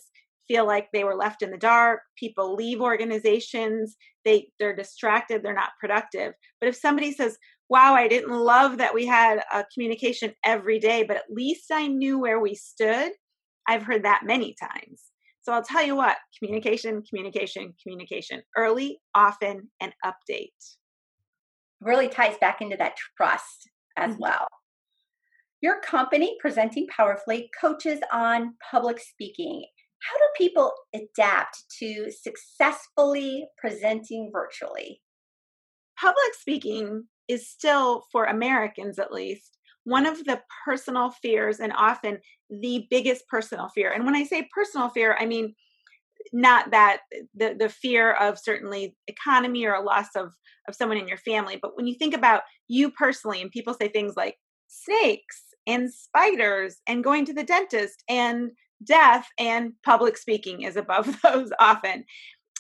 feel 0.48 0.66
like 0.66 0.88
they 0.92 1.04
were 1.04 1.16
left 1.16 1.42
in 1.42 1.52
the 1.52 1.58
dark. 1.58 2.02
People 2.18 2.56
leave 2.56 2.82
organizations, 2.82 3.96
they 4.26 4.50
they're 4.60 4.76
distracted, 4.76 5.44
they're 5.44 5.54
not 5.54 5.72
productive. 5.80 6.34
But 6.60 6.70
if 6.70 6.76
somebody 6.76 7.12
says, 7.12 7.38
"Wow, 7.70 7.94
I 7.94 8.08
didn't 8.08 8.32
love 8.32 8.78
that 8.78 8.94
we 8.94 9.06
had 9.06 9.44
a 9.54 9.64
communication 9.74 10.34
every 10.44 10.80
day, 10.80 11.04
but 11.04 11.18
at 11.18 11.32
least 11.32 11.72
I 11.72 11.88
knew 11.88 12.20
where 12.20 12.40
we 12.40 12.56
stood." 12.56 13.12
I've 13.68 13.84
heard 13.84 14.04
that 14.04 14.24
many 14.26 14.56
times. 14.60 15.12
So 15.42 15.54
I'll 15.54 15.64
tell 15.64 15.86
you 15.86 15.96
what, 15.96 16.18
communication, 16.38 17.02
communication, 17.10 17.74
communication, 17.82 18.42
early, 18.58 19.00
often 19.16 19.70
and 19.80 19.94
update. 20.06 20.50
Really 21.82 22.10
ties 22.10 22.38
back 22.40 22.62
into 22.62 22.78
that 22.78 22.96
trust 23.18 23.70
as 23.98 24.12
mm-hmm. 24.12 24.22
well. 24.22 24.48
Your 25.62 25.82
company, 25.82 26.38
Presenting 26.40 26.88
Powerfully, 26.88 27.50
coaches 27.60 28.00
on 28.14 28.54
public 28.72 29.00
speaking. 29.00 29.66
How 30.02 30.18
do 30.18 30.24
people 30.38 30.72
adapt 30.94 31.64
to 31.80 32.10
successfully 32.12 33.46
presenting 33.58 34.30
virtually? 34.32 35.02
Public 36.00 36.34
speaking 36.40 37.06
is 37.28 37.50
still, 37.50 38.04
for 38.12 38.26
Americans 38.26 39.00
at 39.00 39.12
least, 39.12 39.58
one 39.90 40.06
of 40.06 40.24
the 40.26 40.42
personal 40.66 41.12
fears 41.12 41.60
and 41.60 41.74
often 41.76 42.20
the 42.50 42.88
biggest 42.90 43.28
personal 43.28 43.70
fear. 43.70 43.92
And 43.92 44.06
when 44.06 44.16
I 44.16 44.24
say 44.24 44.48
personal 44.54 44.90
fear, 44.90 45.16
I 45.20 45.26
mean 45.26 45.56
not 46.32 46.72
that 46.72 47.00
the 47.36 47.56
the 47.58 47.70
fear 47.70 48.14
of 48.14 48.38
certainly 48.38 48.96
economy 49.08 49.66
or 49.66 49.74
a 49.74 49.82
loss 49.84 50.16
of 50.16 50.34
of 50.68 50.76
someone 50.76 50.98
in 50.98 51.08
your 51.08 51.18
family, 51.18 51.58
but 51.62 51.76
when 51.76 51.88
you 51.88 51.96
think 51.96 52.14
about 52.14 52.44
you 52.68 52.92
personally 52.92 53.42
and 53.42 53.52
people 53.52 53.74
say 53.74 53.88
things 53.88 54.14
like 54.16 54.38
snakes 54.68 55.42
and 55.66 55.92
spiders 55.92 56.78
and 56.88 57.04
going 57.04 57.26
to 57.26 57.34
the 57.34 57.44
dentist 57.44 58.04
and 58.08 58.52
death 58.84 59.28
and 59.38 59.74
public 59.84 60.18
speaking 60.18 60.62
is 60.62 60.76
above 60.76 61.20
those 61.24 61.52
often. 61.60 62.06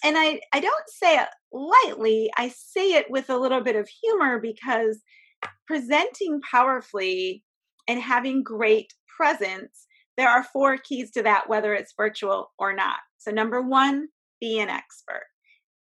And 0.03 0.17
I, 0.17 0.39
I 0.53 0.59
don't 0.59 0.89
say 0.89 1.17
it 1.17 1.27
lightly, 1.51 2.31
I 2.38 2.50
say 2.50 2.93
it 2.93 3.09
with 3.09 3.29
a 3.29 3.38
little 3.38 3.62
bit 3.62 3.75
of 3.75 3.88
humor 3.88 4.39
because 4.39 5.01
presenting 5.67 6.41
powerfully 6.41 7.43
and 7.88 8.01
having 8.01 8.43
great 8.43 8.93
presence, 9.17 9.88
there 10.17 10.29
are 10.29 10.43
four 10.43 10.77
keys 10.77 11.12
to 11.12 11.24
that, 11.24 11.50
whether 11.50 11.74
it's 11.74 11.93
virtual 11.98 12.51
or 12.58 12.74
not. 12.74 13.00
So, 13.17 13.31
number 13.31 13.62
one, 13.62 14.08
be 14.41 14.60
an 14.60 14.69
expert. 14.69 15.25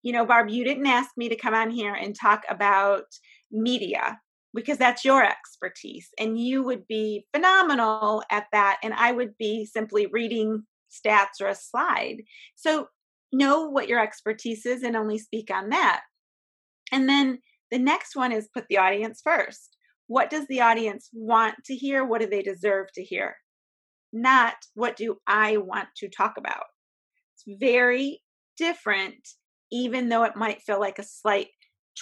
You 0.02 0.12
know, 0.12 0.24
Barb, 0.24 0.48
you 0.48 0.64
didn't 0.64 0.86
ask 0.86 1.10
me 1.16 1.28
to 1.28 1.36
come 1.36 1.54
on 1.54 1.70
here 1.70 1.94
and 1.94 2.14
talk 2.14 2.44
about 2.48 3.04
media 3.50 4.18
because 4.54 4.78
that's 4.78 5.04
your 5.04 5.24
expertise 5.24 6.08
and 6.18 6.38
you 6.38 6.62
would 6.62 6.86
be 6.86 7.26
phenomenal 7.34 8.22
at 8.30 8.46
that 8.52 8.78
and 8.82 8.94
i 8.94 9.12
would 9.12 9.36
be 9.38 9.64
simply 9.64 10.06
reading 10.06 10.62
stats 10.90 11.40
or 11.40 11.48
a 11.48 11.54
slide 11.54 12.22
so 12.56 12.88
know 13.32 13.68
what 13.68 13.88
your 13.88 14.00
expertise 14.00 14.64
is 14.64 14.82
and 14.82 14.96
only 14.96 15.18
speak 15.18 15.50
on 15.50 15.68
that 15.68 16.00
and 16.92 17.08
then 17.08 17.38
the 17.70 17.78
next 17.78 18.16
one 18.16 18.32
is 18.32 18.48
put 18.52 18.66
the 18.68 18.78
audience 18.78 19.20
first. 19.22 19.76
What 20.06 20.30
does 20.30 20.46
the 20.46 20.60
audience 20.60 21.10
want 21.12 21.56
to 21.66 21.74
hear? 21.74 22.04
What 22.04 22.20
do 22.20 22.28
they 22.28 22.42
deserve 22.42 22.86
to 22.94 23.04
hear? 23.04 23.36
Not 24.12 24.54
what 24.74 24.96
do 24.96 25.18
i 25.26 25.58
want 25.58 25.88
to 25.98 26.08
talk 26.08 26.36
about? 26.38 26.64
It's 27.34 27.58
very 27.60 28.22
different 28.56 29.28
even 29.70 30.08
though 30.08 30.24
it 30.24 30.36
might 30.36 30.62
feel 30.62 30.80
like 30.80 30.98
a 30.98 31.04
slight 31.04 31.48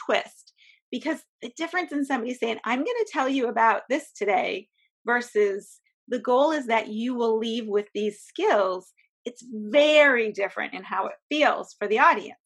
twist 0.07 0.53
because 0.91 1.19
the 1.43 1.51
difference 1.57 1.93
in 1.93 2.05
somebody 2.05 2.35
saying, 2.35 2.59
I'm 2.65 2.79
going 2.79 2.87
to 2.87 3.11
tell 3.13 3.29
you 3.29 3.49
about 3.49 3.83
this 3.89 4.13
today 4.13 4.69
versus 5.05 5.81
the 6.09 6.19
goal 6.19 6.53
is 6.53 6.67
that 6.67 6.89
you 6.89 7.15
will 7.15 7.39
leave 7.39 7.67
with 7.67 7.87
these 7.95 8.23
skills, 8.23 8.93
it's 9.25 9.45
very 9.51 10.33
different 10.33 10.75
in 10.75 10.85
how 10.85 11.07
it 11.07 11.15
feels 11.29 11.75
for 11.79 11.89
the 11.89 11.99
audience. 11.99 12.39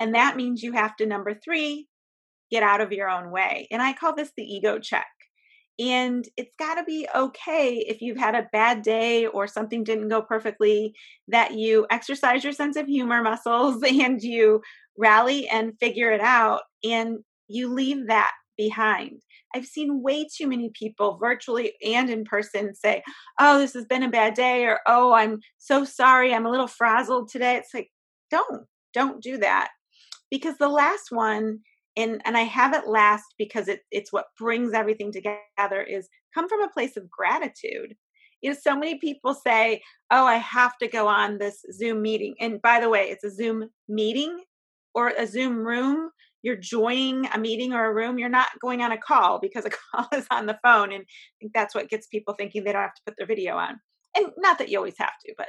And 0.00 0.14
that 0.14 0.36
means 0.36 0.62
you 0.62 0.72
have 0.72 0.96
to, 0.96 1.06
number 1.06 1.34
three, 1.34 1.88
get 2.54 2.62
out 2.62 2.80
of 2.80 2.92
your 2.92 3.10
own 3.10 3.32
way. 3.32 3.66
And 3.72 3.82
I 3.82 3.92
call 3.92 4.14
this 4.14 4.30
the 4.36 4.44
ego 4.44 4.78
check. 4.78 5.08
And 5.80 6.24
it's 6.36 6.54
got 6.56 6.76
to 6.76 6.84
be 6.84 7.08
okay 7.12 7.78
if 7.78 8.00
you've 8.00 8.16
had 8.16 8.36
a 8.36 8.48
bad 8.52 8.82
day 8.82 9.26
or 9.26 9.48
something 9.48 9.82
didn't 9.82 10.08
go 10.08 10.22
perfectly, 10.22 10.94
that 11.26 11.54
you 11.54 11.84
exercise 11.90 12.44
your 12.44 12.52
sense 12.52 12.76
of 12.76 12.86
humor 12.86 13.22
muscles 13.24 13.82
and 13.88 14.22
you 14.22 14.62
rally 14.96 15.48
and 15.48 15.76
figure 15.80 16.12
it 16.12 16.20
out 16.20 16.62
and 16.84 17.18
you 17.48 17.74
leave 17.74 18.06
that 18.06 18.30
behind. 18.56 19.20
I've 19.52 19.66
seen 19.66 20.00
way 20.00 20.28
too 20.32 20.46
many 20.46 20.70
people 20.78 21.18
virtually 21.20 21.72
and 21.84 22.08
in 22.08 22.24
person 22.24 22.72
say, 22.76 23.02
Oh, 23.40 23.58
this 23.58 23.74
has 23.74 23.84
been 23.84 24.04
a 24.04 24.10
bad 24.10 24.34
day, 24.34 24.64
or 24.64 24.78
Oh, 24.86 25.12
I'm 25.12 25.40
so 25.58 25.84
sorry, 25.84 26.32
I'm 26.32 26.46
a 26.46 26.50
little 26.52 26.68
frazzled 26.68 27.30
today. 27.30 27.56
It's 27.56 27.74
like, 27.74 27.90
don't, 28.30 28.66
don't 28.92 29.20
do 29.20 29.38
that. 29.38 29.70
Because 30.30 30.56
the 30.58 30.68
last 30.68 31.10
one, 31.10 31.60
and, 31.96 32.20
and 32.24 32.36
I 32.36 32.42
have 32.42 32.74
it 32.74 32.88
last 32.88 33.34
because 33.38 33.68
it, 33.68 33.80
it's 33.90 34.12
what 34.12 34.26
brings 34.38 34.72
everything 34.72 35.12
together, 35.12 35.82
is 35.82 36.08
come 36.34 36.48
from 36.48 36.62
a 36.62 36.70
place 36.70 36.96
of 36.96 37.10
gratitude. 37.10 37.94
You 38.40 38.50
know, 38.50 38.56
so 38.60 38.76
many 38.76 38.98
people 38.98 39.34
say, 39.34 39.82
Oh, 40.10 40.26
I 40.26 40.36
have 40.36 40.76
to 40.78 40.88
go 40.88 41.08
on 41.08 41.38
this 41.38 41.64
Zoom 41.72 42.02
meeting. 42.02 42.34
And 42.40 42.60
by 42.60 42.80
the 42.80 42.90
way, 42.90 43.04
it's 43.04 43.24
a 43.24 43.34
Zoom 43.34 43.70
meeting 43.88 44.42
or 44.94 45.08
a 45.08 45.26
Zoom 45.26 45.66
room 45.66 46.10
you're 46.44 46.56
joining 46.56 47.26
a 47.32 47.38
meeting 47.38 47.72
or 47.72 47.86
a 47.86 47.94
room, 47.94 48.18
you're 48.18 48.28
not 48.28 48.48
going 48.60 48.82
on 48.82 48.92
a 48.92 48.98
call 48.98 49.40
because 49.40 49.64
a 49.64 49.70
call 49.96 50.06
is 50.12 50.26
on 50.30 50.46
the 50.46 50.58
phone. 50.62 50.92
And 50.92 51.02
I 51.02 51.34
think 51.40 51.52
that's 51.54 51.74
what 51.74 51.88
gets 51.88 52.06
people 52.06 52.34
thinking 52.34 52.62
they 52.62 52.72
don't 52.72 52.82
have 52.82 52.94
to 52.94 53.02
put 53.06 53.14
their 53.16 53.26
video 53.26 53.56
on. 53.56 53.80
And 54.14 54.26
not 54.36 54.58
that 54.58 54.68
you 54.68 54.78
always 54.78 54.98
have 54.98 55.14
to, 55.24 55.34
but 55.36 55.48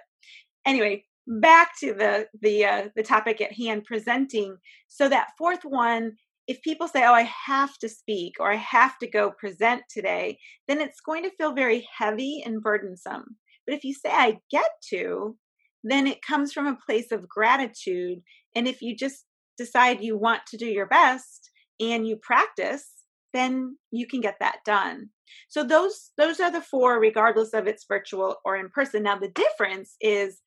anyway, 0.66 1.04
back 1.28 1.78
to 1.82 1.94
the 1.94 2.28
the 2.42 2.66
uh, 2.66 2.88
the 2.96 3.04
topic 3.04 3.42
at 3.42 3.54
hand, 3.54 3.84
presenting. 3.84 4.58
So 4.88 5.10
that 5.10 5.34
fourth 5.38 5.64
one, 5.64 6.14
if 6.48 6.62
people 6.62 6.88
say, 6.88 7.04
"Oh, 7.06 7.14
I 7.14 7.30
have 7.48 7.78
to 7.80 7.90
speak" 7.90 8.36
or 8.40 8.52
"I 8.52 8.58
have 8.58 8.98
to 9.00 9.08
go 9.10 9.32
present 9.32 9.84
today," 9.90 10.40
then 10.68 10.82
it's 10.82 11.02
going 11.02 11.24
to 11.24 11.36
feel 11.38 11.54
very 11.54 11.88
heavy 11.98 12.44
and 12.46 12.62
burdensome. 12.62 13.38
But 13.66 13.76
if 13.76 13.84
you 13.84 13.94
say, 13.94 14.10
"I 14.12 14.40
get 14.52 14.70
to," 14.90 15.38
then 15.84 16.08
it 16.08 16.22
comes 16.22 16.54
from 16.54 16.68
a 16.68 16.78
place 16.86 17.12
of 17.12 17.30
gratitude. 17.30 18.22
And 18.56 18.68
if 18.68 18.82
you 18.82 18.96
just 18.96 19.26
decide 19.58 20.04
you 20.04 20.18
want 20.18 20.42
to 20.48 20.58
do 20.58 20.66
your 20.66 20.88
best 20.88 21.52
and 21.80 22.08
you 22.08 22.18
practice 22.18 22.90
then 23.34 23.78
you 23.92 24.08
can 24.08 24.22
get 24.22 24.38
that 24.40 24.60
done 24.66 25.10
so 25.50 25.64
those 25.64 26.12
those 26.18 26.40
are 26.40 26.52
the 26.52 26.62
four 26.62 27.00
regardless 27.00 27.54
of 27.54 27.68
it's 27.68 27.86
virtual 27.88 28.38
or 28.46 28.56
in 28.56 28.70
person 28.70 29.04
now 29.04 29.18
the 29.18 29.30
difference 29.30 29.96
is 30.02 30.42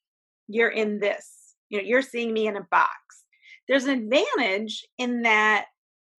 you're 0.49 0.71
in 0.71 0.99
this 1.01 1.55
you 1.69 1.79
know 1.79 1.85
you're 1.85 2.03
seeing 2.03 2.33
me 2.33 2.47
in 2.47 2.57
a 2.57 2.67
box 2.71 2.91
there's 3.69 3.85
an 3.85 3.99
advantage 3.99 4.87
in 4.97 5.23
that 5.23 5.67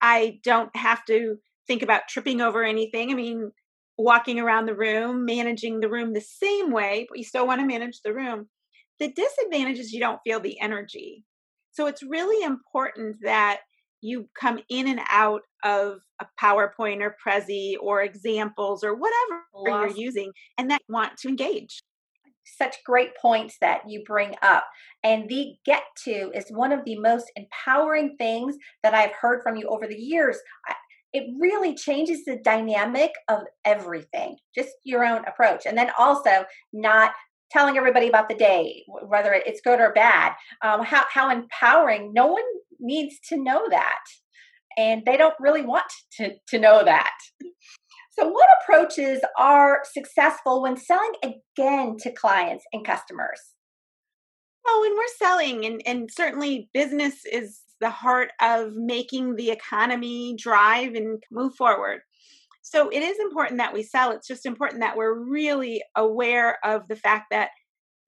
i 0.01 0.39
don't 0.43 0.75
have 0.75 1.03
to 1.05 1.37
think 1.67 1.83
about 1.83 2.07
tripping 2.09 2.41
over 2.41 2.63
anything. 2.63 3.11
I 3.11 3.13
mean 3.13 3.51
walking 3.97 4.39
around 4.39 4.65
the 4.65 4.75
room 4.75 5.25
managing 5.25 5.81
the 5.81 5.89
room 5.89 6.13
the 6.13 6.21
same 6.21 6.71
way 6.71 7.05
but 7.09 7.17
you 7.17 7.23
still 7.23 7.45
want 7.45 7.61
to 7.61 7.67
manage 7.67 8.01
the 8.03 8.13
room. 8.13 8.47
The 8.99 9.11
disadvantage 9.11 9.77
is 9.77 9.93
you 9.93 9.99
don't 9.99 10.21
feel 10.25 10.39
the 10.39 10.59
energy. 10.59 11.23
So 11.71 11.85
it's 11.87 12.03
really 12.03 12.43
important 12.43 13.17
that 13.23 13.59
you 14.01 14.29
come 14.39 14.59
in 14.69 14.87
and 14.87 15.01
out 15.09 15.41
of 15.63 15.99
a 16.21 16.25
PowerPoint 16.41 17.01
or 17.01 17.15
Prezi 17.25 17.75
or 17.81 18.01
examples 18.01 18.83
or 18.83 18.95
whatever 18.95 19.43
you're 19.65 19.97
using 19.97 20.31
and 20.57 20.71
that 20.71 20.81
you 20.87 20.93
want 20.93 21.17
to 21.17 21.27
engage. 21.27 21.81
Such 22.57 22.83
great 22.85 23.15
points 23.21 23.57
that 23.61 23.81
you 23.87 24.03
bring 24.05 24.35
up. 24.41 24.65
And 25.03 25.29
the 25.29 25.55
get 25.65 25.83
to 26.05 26.31
is 26.33 26.45
one 26.49 26.71
of 26.71 26.85
the 26.85 26.97
most 26.97 27.31
empowering 27.35 28.15
things 28.17 28.55
that 28.83 28.93
I've 28.93 29.13
heard 29.13 29.41
from 29.43 29.55
you 29.55 29.67
over 29.67 29.87
the 29.87 29.95
years. 29.95 30.37
It 31.13 31.23
really 31.39 31.73
changes 31.75 32.23
the 32.25 32.37
dynamic 32.43 33.11
of 33.29 33.39
everything, 33.65 34.37
just 34.53 34.69
your 34.83 35.03
own 35.03 35.23
approach. 35.25 35.65
And 35.65 35.77
then 35.77 35.89
also 35.97 36.45
not 36.71 37.13
telling 37.51 37.77
everybody 37.77 38.07
about 38.07 38.29
the 38.29 38.35
day, 38.35 38.83
whether 38.87 39.33
it's 39.33 39.61
good 39.61 39.79
or 39.79 39.91
bad. 39.93 40.33
Um, 40.63 40.83
how 40.83 41.05
how 41.11 41.31
empowering! 41.31 42.13
No 42.13 42.27
one 42.27 42.43
needs 42.79 43.19
to 43.29 43.37
know 43.41 43.67
that, 43.69 44.03
and 44.77 45.03
they 45.05 45.17
don't 45.17 45.33
really 45.39 45.63
want 45.63 45.91
to 46.17 46.35
to 46.49 46.59
know 46.59 46.83
that. 46.83 47.13
So, 48.19 48.27
what 48.27 48.49
approaches 48.61 49.21
are 49.37 49.81
successful 49.93 50.61
when 50.61 50.75
selling 50.75 51.13
again 51.23 51.95
to 51.99 52.11
clients 52.11 52.65
and 52.73 52.85
customers? 52.85 53.39
Well, 54.65 54.81
when 54.81 54.93
we're 54.93 55.17
selling, 55.17 55.65
and, 55.65 55.81
and 55.85 56.09
certainly 56.11 56.69
business 56.73 57.25
is 57.31 57.61
the 57.79 57.89
heart 57.89 58.31
of 58.41 58.73
making 58.75 59.35
the 59.35 59.51
economy 59.51 60.35
drive 60.37 60.95
and 60.95 61.23
move 61.31 61.55
forward. 61.55 62.01
So 62.61 62.89
it 62.89 63.01
is 63.01 63.19
important 63.19 63.57
that 63.59 63.73
we 63.73 63.83
sell. 63.83 64.11
It's 64.11 64.27
just 64.27 64.45
important 64.45 64.81
that 64.81 64.97
we're 64.97 65.17
really 65.17 65.81
aware 65.95 66.57
of 66.65 66.87
the 66.89 66.97
fact 66.97 67.27
that 67.31 67.51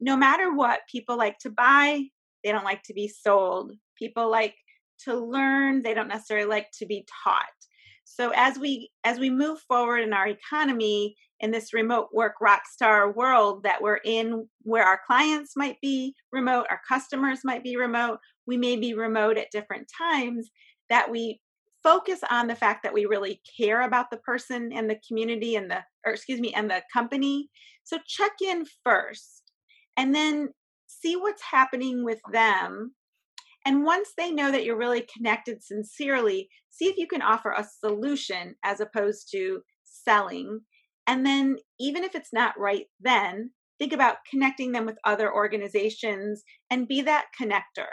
no 0.01 0.17
matter 0.17 0.53
what, 0.53 0.81
people 0.91 1.17
like 1.17 1.37
to 1.39 1.49
buy, 1.49 2.03
they 2.43 2.51
don't 2.51 2.65
like 2.65 2.83
to 2.83 2.93
be 2.93 3.07
sold. 3.07 3.71
People 3.97 4.29
like 4.29 4.55
to 5.05 5.15
learn, 5.15 5.83
they 5.83 5.93
don't 5.93 6.09
necessarily 6.09 6.49
like 6.49 6.67
to 6.79 6.85
be 6.85 7.05
taught. 7.23 7.45
So 8.13 8.31
as 8.35 8.59
we 8.59 8.89
as 9.03 9.19
we 9.19 9.29
move 9.29 9.59
forward 9.61 9.99
in 9.99 10.11
our 10.11 10.27
economy 10.27 11.15
in 11.39 11.51
this 11.51 11.73
remote 11.73 12.09
work 12.13 12.35
rock 12.41 12.63
star 12.71 13.11
world 13.11 13.63
that 13.63 13.81
we're 13.81 14.01
in, 14.03 14.47
where 14.63 14.83
our 14.83 14.99
clients 15.07 15.53
might 15.55 15.77
be 15.81 16.13
remote, 16.31 16.67
our 16.69 16.81
customers 16.87 17.39
might 17.43 17.63
be 17.63 17.77
remote, 17.77 18.19
we 18.45 18.57
may 18.57 18.75
be 18.75 18.93
remote 18.93 19.37
at 19.37 19.51
different 19.51 19.89
times, 19.97 20.51
that 20.89 21.09
we 21.09 21.39
focus 21.83 22.19
on 22.29 22.47
the 22.47 22.55
fact 22.55 22.83
that 22.83 22.93
we 22.93 23.05
really 23.05 23.41
care 23.57 23.81
about 23.81 24.11
the 24.11 24.17
person 24.17 24.71
and 24.73 24.89
the 24.89 24.99
community 25.07 25.55
and 25.55 25.71
the 25.71 25.79
or 26.05 26.13
excuse 26.13 26.39
me 26.39 26.53
and 26.53 26.69
the 26.69 26.83
company. 26.93 27.49
So 27.85 27.97
check 28.05 28.33
in 28.45 28.65
first 28.83 29.43
and 29.97 30.13
then 30.13 30.49
see 30.87 31.15
what's 31.15 31.41
happening 31.41 32.03
with 32.03 32.19
them 32.31 32.93
and 33.65 33.85
once 33.85 34.09
they 34.17 34.31
know 34.31 34.51
that 34.51 34.63
you're 34.63 34.77
really 34.77 35.05
connected 35.15 35.63
sincerely 35.63 36.49
see 36.69 36.85
if 36.85 36.97
you 36.97 37.07
can 37.07 37.21
offer 37.21 37.51
a 37.51 37.67
solution 37.85 38.55
as 38.63 38.79
opposed 38.79 39.29
to 39.31 39.61
selling 39.83 40.59
and 41.07 41.25
then 41.25 41.57
even 41.79 42.03
if 42.03 42.15
it's 42.15 42.33
not 42.33 42.57
right 42.59 42.85
then 42.99 43.51
think 43.79 43.93
about 43.93 44.17
connecting 44.29 44.71
them 44.71 44.85
with 44.85 44.97
other 45.05 45.33
organizations 45.33 46.43
and 46.69 46.87
be 46.87 47.01
that 47.01 47.25
connector 47.39 47.89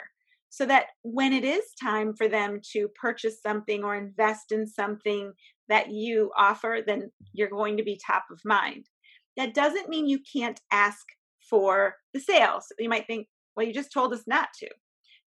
so 0.49 0.65
that 0.65 0.87
when 1.03 1.31
it 1.31 1.43
is 1.43 1.63
time 1.81 2.13
for 2.15 2.27
them 2.27 2.59
to 2.73 2.89
purchase 2.99 3.41
something 3.41 3.83
or 3.83 3.95
invest 3.95 4.51
in 4.51 4.67
something 4.67 5.31
that 5.69 5.91
you 5.91 6.31
offer, 6.35 6.79
then 6.85 7.11
you're 7.33 7.49
going 7.49 7.77
to 7.77 7.83
be 7.83 7.99
top 8.05 8.25
of 8.31 8.39
mind. 8.43 8.85
That 9.37 9.53
doesn't 9.53 9.89
mean 9.89 10.07
you 10.07 10.19
can't 10.33 10.59
ask 10.71 11.05
for 11.49 11.95
the 12.13 12.19
sale. 12.19 12.59
So 12.61 12.75
you 12.79 12.89
might 12.89 13.05
think, 13.05 13.27
well, 13.55 13.65
you 13.65 13.73
just 13.73 13.93
told 13.93 14.11
us 14.13 14.23
not 14.27 14.49
to. 14.59 14.69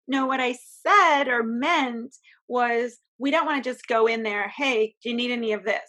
No, 0.09 0.27
what 0.27 0.41
I 0.41 0.57
said 0.87 1.29
or 1.29 1.43
meant 1.43 2.15
was 2.49 2.99
we 3.19 3.31
don't 3.31 3.47
want 3.47 3.63
to 3.63 3.71
just 3.71 3.87
go 3.87 4.07
in 4.07 4.23
there, 4.23 4.49
hey, 4.49 4.95
do 5.03 5.11
you 5.11 5.17
need 5.17 5.31
any 5.31 5.53
of 5.53 5.65
this? 5.65 5.81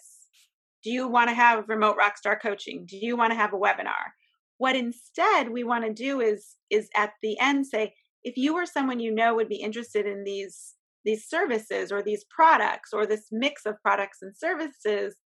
Do 0.82 0.90
you 0.90 1.08
want 1.08 1.30
to 1.30 1.34
have 1.34 1.68
remote 1.68 1.96
rockstar 1.98 2.40
coaching? 2.40 2.86
Do 2.86 2.96
you 2.96 3.16
want 3.16 3.32
to 3.32 3.36
have 3.36 3.52
a 3.52 3.58
webinar? 3.58 4.12
What 4.58 4.76
instead 4.76 5.50
we 5.50 5.64
want 5.64 5.84
to 5.84 5.92
do 5.92 6.20
is 6.20 6.54
is 6.70 6.88
at 6.94 7.12
the 7.22 7.38
end 7.40 7.66
say, 7.66 7.94
if 8.24 8.36
you 8.36 8.54
or 8.54 8.66
someone 8.66 9.00
you 9.00 9.14
know 9.14 9.34
would 9.34 9.48
be 9.48 9.56
interested 9.56 10.06
in 10.06 10.24
these 10.24 10.74
these 11.04 11.28
services 11.28 11.92
or 11.92 12.02
these 12.02 12.24
products 12.34 12.90
or 12.92 13.06
this 13.06 13.26
mix 13.30 13.66
of 13.66 13.80
products 13.82 14.18
and 14.22 14.34
services 14.36 15.16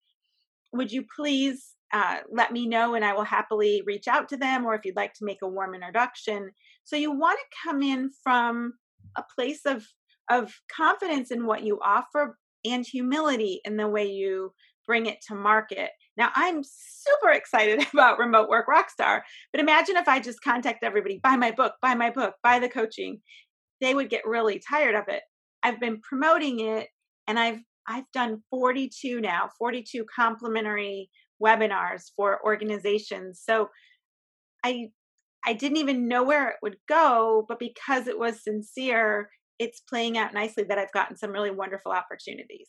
would 0.73 0.90
you 0.90 1.04
please 1.14 1.75
uh, 1.92 2.18
let 2.30 2.52
me 2.52 2.66
know 2.66 2.95
and 2.95 3.04
i 3.04 3.14
will 3.14 3.25
happily 3.25 3.83
reach 3.87 4.09
out 4.09 4.28
to 4.28 4.37
them 4.37 4.66
or 4.66 4.75
if 4.75 4.85
you'd 4.85 4.97
like 4.97 5.14
to 5.14 5.25
make 5.25 5.38
a 5.42 5.49
warm 5.49 5.75
introduction 5.75 6.50
so 6.88 6.97
you 6.97 7.12
want 7.12 7.38
to 7.38 7.57
come 7.68 7.83
in 7.83 8.11
from 8.23 8.75
a 9.16 9.25
place 9.35 9.61
of 9.66 9.87
of 10.30 10.54
confidence 10.75 11.30
in 11.30 11.47
what 11.47 11.62
you 11.62 11.78
offer 11.83 12.38
and 12.64 12.87
humility 12.87 13.61
in 13.64 13.76
the 13.76 13.88
way 13.88 14.07
you 14.07 14.52
bring 14.87 15.07
it 15.07 15.18
to 15.26 15.35
market 15.35 15.90
now, 16.18 16.33
I'm 16.35 16.62
super 16.64 17.30
excited 17.30 17.87
about 17.92 18.18
Remote 18.18 18.50
Work 18.50 18.66
Rockstar, 18.66 19.23
but 19.52 19.61
imagine 19.61 19.97
if 19.97 20.09
I 20.09 20.18
just 20.18 20.42
contact 20.42 20.83
everybody, 20.83 21.21
buy 21.23 21.37
my 21.37 21.52
book, 21.52 21.75
buy 21.80 21.95
my 21.95 22.11
book, 22.11 22.35
buy 22.42 22.59
the 22.59 22.68
coaching. 22.68 23.21
They 23.80 23.95
would 23.95 24.11
get 24.11 24.26
really 24.26 24.61
tired 24.68 24.97
of 24.97 25.04
it. 25.07 25.23
I've 25.62 25.80
been 25.80 26.00
promoting 26.00 26.61
it 26.61 26.88
and 27.26 27.38
I've 27.38 27.61
I've 27.90 28.11
done 28.12 28.42
42 28.50 29.21
now, 29.23 29.49
42 29.59 30.04
complimentary 30.14 31.09
webinars 31.42 32.11
for 32.16 32.45
organizations. 32.45 33.40
So 33.42 33.71
I 34.62 34.88
I 35.47 35.52
didn't 35.52 35.78
even 35.78 36.09
know 36.09 36.23
where 36.25 36.49
it 36.49 36.57
would 36.62 36.76
go, 36.88 37.45
but 37.49 37.59
because 37.59 38.07
it 38.07 38.18
was 38.18 38.42
sincere, 38.42 39.30
it's 39.59 39.80
playing 39.80 40.18
out 40.18 40.35
nicely 40.35 40.64
that 40.64 40.78
I've 40.78 40.92
gotten 40.92 41.16
some 41.16 41.30
really 41.30 41.50
wonderful 41.50 41.92
opportunities. 41.92 42.68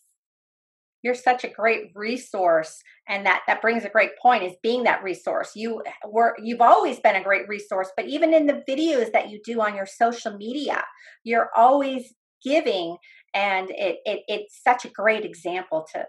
You're 1.01 1.15
such 1.15 1.45
a 1.45 1.49
great 1.49 1.91
resource 1.95 2.81
and 3.07 3.25
that 3.25 3.43
that 3.47 3.61
brings 3.61 3.85
a 3.85 3.89
great 3.89 4.11
point 4.21 4.43
is 4.43 4.53
being 4.61 4.83
that 4.83 5.01
resource. 5.01 5.51
You 5.55 5.81
eh, 5.85 5.91
were 6.05 6.35
you've 6.43 6.61
always 6.61 6.99
been 6.99 7.15
a 7.15 7.23
great 7.23 7.47
resource 7.47 7.89
but 7.95 8.07
even 8.07 8.33
in 8.33 8.47
the 8.47 8.63
videos 8.67 9.13
that 9.13 9.29
you 9.29 9.39
do 9.45 9.61
on 9.61 9.75
your 9.75 9.85
social 9.85 10.35
media 10.35 10.83
you're 11.23 11.51
always 11.55 12.13
giving 12.43 12.97
and 13.33 13.69
it, 13.71 13.99
it 14.03 14.23
it's 14.27 14.59
such 14.61 14.83
a 14.83 14.89
great 14.89 15.23
example 15.23 15.85
to 15.93 16.05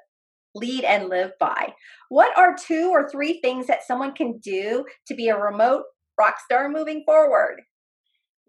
lead 0.55 0.85
and 0.85 1.09
live 1.09 1.33
by. 1.39 1.73
What 2.09 2.37
are 2.37 2.57
two 2.57 2.91
or 2.91 3.09
three 3.09 3.41
things 3.41 3.67
that 3.69 3.87
someone 3.87 4.13
can 4.13 4.39
do 4.39 4.85
to 5.07 5.15
be 5.15 5.29
a 5.29 5.39
remote 5.39 5.85
rock 6.21 6.37
star 6.47 6.69
moving 6.69 7.03
forward 7.05 7.63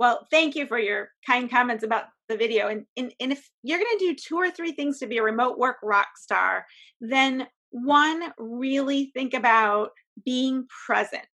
well, 0.02 0.26
thank 0.32 0.56
you 0.56 0.66
for 0.66 0.80
your 0.80 1.10
kind 1.28 1.48
comments 1.48 1.84
about 1.84 2.06
the 2.28 2.36
video. 2.36 2.70
And, 2.70 2.88
and, 2.98 3.14
and 3.20 3.32
if 3.32 3.48
you're 3.62 3.78
going 3.78 4.00
to 4.00 4.06
do 4.08 4.16
two 4.16 4.36
or 4.36 4.50
three 4.50 4.72
things 4.72 4.98
to 4.98 5.06
be 5.06 5.20
a 5.20 5.24
remote 5.24 5.60
work 5.60 5.78
rock 5.84 6.08
star, 6.18 6.66
then 7.00 7.46
one, 7.70 8.34
really 8.40 9.12
think 9.14 9.36
about 9.36 9.92
being 10.26 10.66
present, 10.88 11.28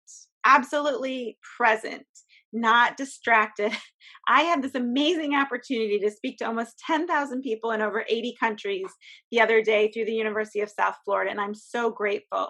absolutely 0.47 1.37
present, 1.57 2.07
not 2.51 2.97
distracted. 2.97 3.71
I 4.27 4.41
had 4.41 4.63
this 4.63 4.73
amazing 4.73 5.35
opportunity 5.35 5.99
to 5.99 6.09
speak 6.09 6.39
to 6.39 6.47
almost 6.47 6.81
10,000 6.87 7.43
people 7.43 7.69
in 7.69 7.83
over 7.83 8.03
80 8.09 8.35
countries 8.39 8.87
the 9.31 9.41
other 9.41 9.61
day 9.61 9.91
through 9.91 10.05
the 10.05 10.13
University 10.13 10.61
of 10.61 10.71
South 10.71 10.95
Florida, 11.05 11.29
and 11.29 11.39
I'm 11.39 11.53
so 11.53 11.91
grateful. 11.91 12.49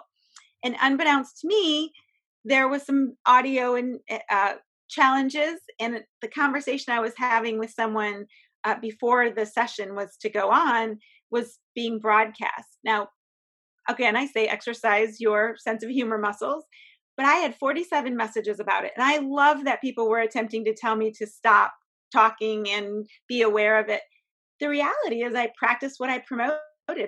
And 0.64 0.76
unbeknownst 0.80 1.40
to 1.40 1.46
me, 1.46 1.92
there 2.46 2.68
was 2.68 2.84
some 2.84 3.14
audio 3.26 3.74
and 3.74 3.98
uh, 4.30 4.54
challenges 4.88 5.58
and 5.80 6.02
the 6.22 6.28
conversation 6.28 6.92
i 6.92 7.00
was 7.00 7.12
having 7.16 7.58
with 7.58 7.70
someone 7.70 8.24
uh, 8.64 8.76
before 8.80 9.30
the 9.30 9.44
session 9.44 9.94
was 9.94 10.16
to 10.20 10.28
go 10.28 10.50
on 10.50 10.98
was 11.30 11.58
being 11.74 11.98
broadcast. 11.98 12.78
Now 12.84 13.08
again 13.88 14.16
i 14.16 14.26
say 14.26 14.46
exercise 14.46 15.20
your 15.20 15.56
sense 15.58 15.84
of 15.84 15.90
humor 15.90 16.18
muscles 16.18 16.64
but 17.16 17.26
i 17.26 17.34
had 17.34 17.54
47 17.56 18.16
messages 18.16 18.58
about 18.60 18.84
it 18.84 18.92
and 18.96 19.04
i 19.04 19.18
love 19.18 19.64
that 19.64 19.80
people 19.80 20.08
were 20.08 20.20
attempting 20.20 20.64
to 20.64 20.74
tell 20.74 20.96
me 20.96 21.12
to 21.12 21.26
stop 21.26 21.72
talking 22.12 22.68
and 22.70 23.06
be 23.28 23.42
aware 23.42 23.78
of 23.78 23.88
it. 23.88 24.00
The 24.60 24.68
reality 24.68 25.22
is 25.22 25.34
i 25.34 25.50
practiced 25.56 26.00
what 26.00 26.10
i 26.10 26.18
promoted. 26.18 26.60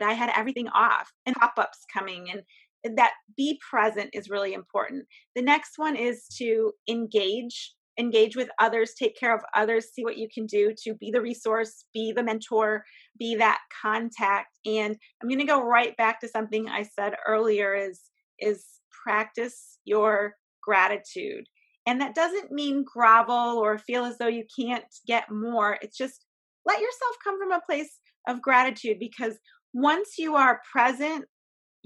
I 0.02 0.12
had 0.12 0.30
everything 0.36 0.68
off 0.68 1.10
and 1.24 1.36
pop-ups 1.36 1.84
coming 1.92 2.30
and 2.30 2.42
that 2.84 3.12
be 3.36 3.60
present 3.68 4.10
is 4.12 4.30
really 4.30 4.52
important. 4.52 5.06
The 5.34 5.42
next 5.42 5.72
one 5.76 5.96
is 5.96 6.26
to 6.38 6.72
engage, 6.88 7.74
engage 7.98 8.36
with 8.36 8.48
others, 8.60 8.94
take 8.98 9.18
care 9.18 9.34
of 9.34 9.42
others, 9.54 9.88
see 9.92 10.04
what 10.04 10.16
you 10.16 10.28
can 10.32 10.46
do 10.46 10.72
to 10.84 10.94
be 10.94 11.10
the 11.10 11.20
resource, 11.20 11.86
be 11.92 12.12
the 12.12 12.22
mentor, 12.22 12.84
be 13.18 13.34
that 13.36 13.58
contact. 13.82 14.58
And 14.64 14.96
I'm 15.22 15.28
going 15.28 15.40
to 15.40 15.44
go 15.44 15.62
right 15.62 15.96
back 15.96 16.20
to 16.20 16.28
something 16.28 16.68
I 16.68 16.82
said 16.82 17.14
earlier 17.26 17.74
is 17.74 18.02
is 18.38 18.64
practice 19.04 19.78
your 19.84 20.34
gratitude. 20.62 21.44
And 21.86 22.00
that 22.00 22.14
doesn't 22.14 22.52
mean 22.52 22.84
grovel 22.84 23.58
or 23.58 23.78
feel 23.78 24.04
as 24.04 24.18
though 24.18 24.28
you 24.28 24.44
can't 24.58 24.84
get 25.06 25.24
more. 25.30 25.78
It's 25.80 25.96
just 25.96 26.26
let 26.66 26.80
yourself 26.80 27.16
come 27.24 27.38
from 27.38 27.52
a 27.52 27.62
place 27.66 27.98
of 28.28 28.42
gratitude 28.42 28.98
because 29.00 29.38
once 29.72 30.18
you 30.18 30.36
are 30.36 30.60
present 30.70 31.24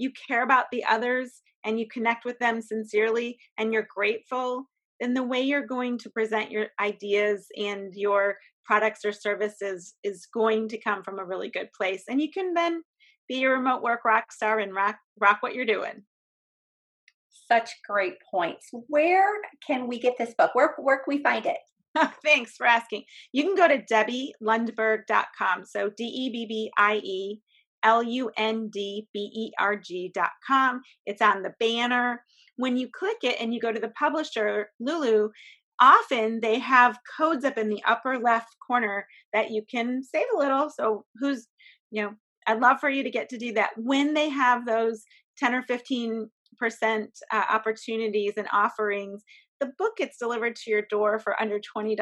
you 0.03 0.11
care 0.27 0.43
about 0.43 0.65
the 0.71 0.83
others 0.85 1.41
and 1.65 1.79
you 1.79 1.87
connect 1.87 2.25
with 2.25 2.37
them 2.39 2.61
sincerely 2.61 3.39
and 3.57 3.73
you're 3.73 3.87
grateful, 3.93 4.69
then 4.99 5.13
the 5.13 5.23
way 5.23 5.41
you're 5.41 5.65
going 5.65 5.97
to 5.99 6.09
present 6.09 6.51
your 6.51 6.67
ideas 6.79 7.47
and 7.57 7.93
your 7.95 8.37
products 8.65 9.03
or 9.03 9.11
services 9.11 9.95
is 10.03 10.27
going 10.33 10.69
to 10.69 10.77
come 10.77 11.03
from 11.03 11.19
a 11.19 11.25
really 11.25 11.49
good 11.49 11.69
place. 11.75 12.03
And 12.09 12.21
you 12.21 12.31
can 12.31 12.53
then 12.53 12.83
be 13.27 13.35
your 13.35 13.57
remote 13.57 13.81
work 13.81 14.05
rock 14.05 14.31
star 14.31 14.59
and 14.59 14.73
rock 14.73 14.97
rock 15.19 15.37
what 15.41 15.55
you're 15.55 15.65
doing. 15.65 16.03
Such 17.51 17.69
great 17.87 18.15
points. 18.29 18.69
Where 18.87 19.27
can 19.65 19.87
we 19.87 19.99
get 19.99 20.17
this 20.17 20.33
book? 20.37 20.51
Where 20.53 20.75
where 20.77 20.97
can 20.97 21.05
we 21.07 21.23
find 21.23 21.45
it? 21.45 21.57
Thanks 22.23 22.55
for 22.55 22.65
asking. 22.65 23.03
You 23.31 23.43
can 23.43 23.55
go 23.55 23.67
to 23.67 23.83
debbielundberg.com. 23.83 25.65
So 25.65 25.89
D 25.89 26.03
E 26.03 26.29
B 26.31 26.45
B 26.45 26.71
I 26.77 26.95
E 27.03 27.41
L-U-N-D-B-E-R-G 27.83 28.31
dot 30.13 30.31
com. 30.45 30.81
It's 31.05 31.21
on 31.21 31.43
the 31.43 31.53
banner. 31.59 32.23
When 32.55 32.77
you 32.77 32.87
click 32.87 33.17
it 33.23 33.37
and 33.39 33.53
you 33.53 33.59
go 33.59 33.71
to 33.71 33.79
the 33.79 33.89
publisher, 33.89 34.69
Lulu, 34.79 35.29
often 35.79 36.39
they 36.39 36.59
have 36.59 36.99
codes 37.17 37.43
up 37.45 37.57
in 37.57 37.69
the 37.69 37.83
upper 37.87 38.19
left 38.19 38.55
corner 38.65 39.07
that 39.33 39.51
you 39.51 39.63
can 39.69 40.03
save 40.03 40.27
a 40.33 40.37
little. 40.37 40.69
So 40.69 41.05
who's, 41.19 41.47
you 41.91 42.03
know, 42.03 42.13
I'd 42.47 42.61
love 42.61 42.79
for 42.79 42.89
you 42.89 43.03
to 43.03 43.11
get 43.11 43.29
to 43.29 43.37
do 43.37 43.53
that. 43.53 43.71
When 43.77 44.13
they 44.13 44.29
have 44.29 44.65
those 44.65 45.03
10 45.37 45.55
or 45.55 45.63
15 45.63 46.29
percent 46.57 47.17
uh, 47.31 47.43
opportunities 47.49 48.33
and 48.37 48.47
offerings, 48.53 49.23
the 49.59 49.71
book 49.77 49.97
gets 49.97 50.17
delivered 50.17 50.55
to 50.57 50.69
your 50.69 50.83
door 50.83 51.19
for 51.19 51.41
under 51.41 51.59
$20. 51.59 51.97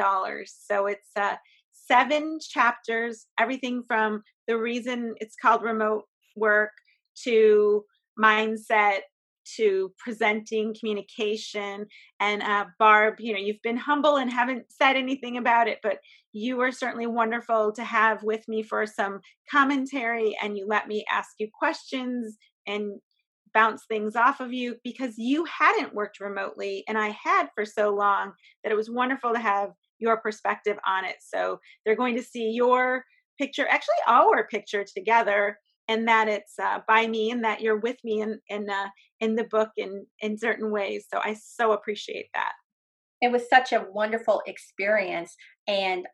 So 0.46 0.86
it's 0.86 1.08
uh, 1.16 1.36
seven 1.86 2.38
chapters, 2.40 3.26
everything 3.38 3.82
from 3.82 4.22
the 4.48 4.56
reason 4.56 5.14
it's 5.18 5.36
called 5.40 5.62
remote 5.62 6.04
work 6.36 6.72
to 7.24 7.84
mindset 8.18 9.00
to 9.56 9.92
presenting 9.98 10.74
communication 10.78 11.86
and 12.20 12.42
uh, 12.42 12.64
barb 12.78 13.14
you 13.18 13.32
know 13.32 13.38
you've 13.38 13.62
been 13.62 13.76
humble 13.76 14.16
and 14.16 14.30
haven't 14.30 14.64
said 14.68 14.94
anything 14.94 15.36
about 15.36 15.66
it 15.66 15.78
but 15.82 15.98
you 16.32 16.56
were 16.56 16.70
certainly 16.70 17.06
wonderful 17.06 17.72
to 17.72 17.82
have 17.82 18.22
with 18.22 18.46
me 18.46 18.62
for 18.62 18.86
some 18.86 19.20
commentary 19.50 20.36
and 20.42 20.56
you 20.56 20.66
let 20.68 20.86
me 20.86 21.04
ask 21.10 21.30
you 21.38 21.48
questions 21.58 22.36
and 22.66 23.00
bounce 23.52 23.84
things 23.86 24.16
off 24.16 24.40
of 24.40 24.52
you 24.52 24.76
because 24.84 25.14
you 25.18 25.44
hadn't 25.44 25.94
worked 25.94 26.20
remotely 26.20 26.84
and 26.88 26.96
I 26.96 27.08
had 27.08 27.48
for 27.54 27.66
so 27.66 27.90
long 27.94 28.32
that 28.62 28.72
it 28.72 28.76
was 28.76 28.90
wonderful 28.90 29.32
to 29.32 29.40
have 29.40 29.70
your 30.02 30.18
perspective 30.18 30.76
on 30.86 31.04
it. 31.04 31.16
So 31.20 31.60
they're 31.84 31.96
going 31.96 32.16
to 32.16 32.22
see 32.22 32.50
your 32.50 33.04
picture, 33.38 33.66
actually 33.68 33.94
our 34.06 34.46
picture 34.48 34.84
together, 34.84 35.58
and 35.88 36.06
that 36.08 36.28
it's 36.28 36.58
uh, 36.62 36.80
by 36.86 37.06
me 37.06 37.30
and 37.30 37.44
that 37.44 37.60
you're 37.60 37.80
with 37.80 37.96
me 38.04 38.20
in 38.20 38.40
in 38.48 38.68
uh, 38.68 38.88
in 39.20 39.36
the 39.36 39.44
book 39.44 39.70
in 39.76 40.06
in 40.20 40.36
certain 40.36 40.70
ways. 40.70 41.06
So 41.12 41.20
I 41.22 41.34
so 41.34 41.72
appreciate 41.72 42.26
that. 42.34 42.52
It 43.20 43.30
was 43.30 43.48
such 43.48 43.72
a 43.72 43.86
wonderful 43.92 44.42
experience, 44.46 45.34
and 45.66 46.06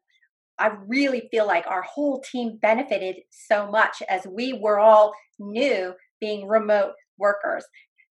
I 0.59 0.72
really 0.87 1.29
feel 1.31 1.46
like 1.46 1.66
our 1.66 1.83
whole 1.83 2.20
team 2.20 2.59
benefited 2.61 3.16
so 3.31 3.70
much 3.70 4.03
as 4.09 4.27
we 4.27 4.53
were 4.53 4.79
all 4.79 5.12
new 5.38 5.94
being 6.20 6.46
remote 6.48 6.92
workers. 7.18 7.64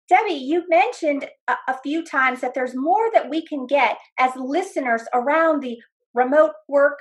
Debbie, 0.09 0.35
you 0.35 0.65
mentioned 0.69 1.29
a, 1.49 1.55
a, 1.69 1.79
few 1.83 2.05
times 2.05 2.41
that 2.43 2.53
there's 2.55 2.75
more 2.75 3.11
that 3.15 3.31
we 3.31 3.45
can 3.45 3.67
get 3.67 3.97
as 4.19 4.33
listeners 4.37 5.03
around 5.15 5.63
the 5.63 5.79
remote 6.13 6.53
work 6.69 6.99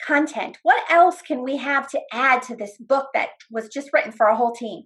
content. 0.00 0.58
What 0.62 0.82
else 0.90 1.20
can 1.20 1.42
we 1.42 1.56
have 1.58 1.90
to 1.90 2.00
add 2.12 2.42
to 2.44 2.56
this 2.56 2.76
book 2.78 3.08
that 3.14 3.30
was 3.50 3.68
just 3.68 3.90
written 3.92 4.12
for 4.12 4.26
a 4.26 4.36
whole 4.36 4.52
team? 4.52 4.84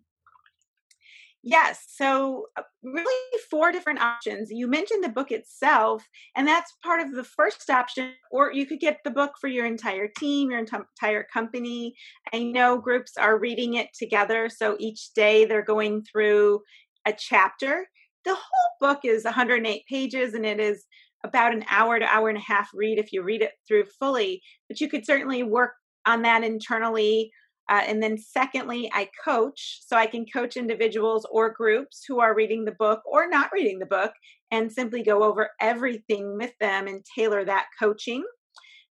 Yes. 1.44 1.86
So, 1.88 2.46
uh, 2.56 2.62
really, 2.84 3.38
four 3.50 3.72
different 3.72 4.00
options. 4.00 4.48
You 4.52 4.68
mentioned 4.68 5.02
the 5.02 5.08
book 5.08 5.32
itself, 5.32 6.08
and 6.36 6.46
that's 6.46 6.76
part 6.84 7.00
of 7.00 7.12
the 7.12 7.24
first 7.24 7.68
option. 7.68 8.12
Or 8.30 8.52
you 8.52 8.64
could 8.64 8.78
get 8.78 9.00
the 9.04 9.10
book 9.10 9.32
for 9.40 9.48
your 9.48 9.66
entire 9.66 10.06
team, 10.06 10.52
your 10.52 10.60
entire 10.60 11.26
company. 11.32 11.96
I 12.32 12.44
know 12.44 12.78
groups 12.78 13.16
are 13.18 13.40
reading 13.40 13.74
it 13.74 13.88
together. 13.92 14.48
So, 14.48 14.76
each 14.78 15.14
day 15.14 15.44
they're 15.44 15.64
going 15.64 16.04
through 16.04 16.60
a 17.06 17.12
chapter. 17.12 17.86
The 18.24 18.34
whole 18.34 18.76
book 18.80 19.00
is 19.04 19.24
108 19.24 19.84
pages, 19.88 20.34
and 20.34 20.46
it 20.46 20.60
is 20.60 20.84
about 21.24 21.54
an 21.54 21.64
hour 21.68 21.98
to 21.98 22.06
hour 22.06 22.28
and 22.28 22.38
a 22.38 22.42
half 22.42 22.70
read 22.74 22.98
if 22.98 23.12
you 23.12 23.22
read 23.22 23.42
it 23.42 23.52
through 23.66 23.84
fully. 23.98 24.42
But 24.68 24.80
you 24.80 24.88
could 24.88 25.06
certainly 25.06 25.42
work 25.42 25.72
on 26.04 26.22
that 26.22 26.42
internally 26.42 27.30
uh, 27.68 27.82
and 27.86 28.02
then, 28.02 28.18
secondly, 28.18 28.90
I 28.92 29.08
coach. 29.24 29.80
So 29.86 29.96
I 29.96 30.06
can 30.06 30.26
coach 30.26 30.56
individuals 30.56 31.26
or 31.30 31.50
groups 31.50 32.04
who 32.06 32.20
are 32.20 32.34
reading 32.34 32.64
the 32.64 32.72
book 32.72 33.00
or 33.06 33.28
not 33.28 33.50
reading 33.52 33.78
the 33.78 33.86
book 33.86 34.12
and 34.50 34.70
simply 34.70 35.02
go 35.02 35.22
over 35.22 35.50
everything 35.60 36.36
with 36.36 36.52
them 36.60 36.86
and 36.86 37.04
tailor 37.16 37.44
that 37.44 37.68
coaching. 37.78 38.24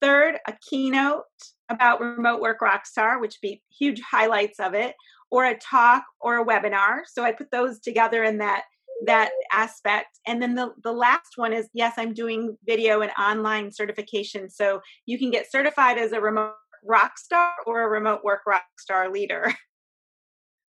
Third, 0.00 0.38
a 0.46 0.54
keynote 0.68 1.24
about 1.68 2.00
remote 2.00 2.40
work 2.40 2.60
rockstar, 2.60 3.20
which 3.20 3.40
be 3.42 3.62
huge 3.78 4.00
highlights 4.00 4.58
of 4.58 4.74
it, 4.74 4.94
or 5.32 5.46
a 5.46 5.58
talk 5.58 6.04
or 6.20 6.38
a 6.38 6.44
webinar. 6.44 7.00
So 7.10 7.24
I 7.24 7.32
put 7.32 7.50
those 7.50 7.80
together 7.80 8.22
in 8.22 8.38
that 8.38 8.64
that 9.06 9.30
aspect. 9.50 10.20
And 10.28 10.40
then 10.40 10.54
the, 10.54 10.74
the 10.84 10.92
last 10.92 11.32
one 11.34 11.52
is 11.52 11.68
yes, 11.72 11.94
I'm 11.96 12.14
doing 12.14 12.56
video 12.64 13.00
and 13.00 13.10
online 13.18 13.72
certification. 13.72 14.48
So 14.48 14.80
you 15.06 15.18
can 15.18 15.32
get 15.32 15.50
certified 15.50 15.98
as 15.98 16.12
a 16.12 16.20
remote 16.20 16.54
rock 16.84 17.18
star 17.18 17.52
or 17.66 17.82
a 17.82 17.88
remote 17.88 18.22
work 18.22 18.42
rock 18.46 18.62
star 18.78 19.10
leader. 19.10 19.52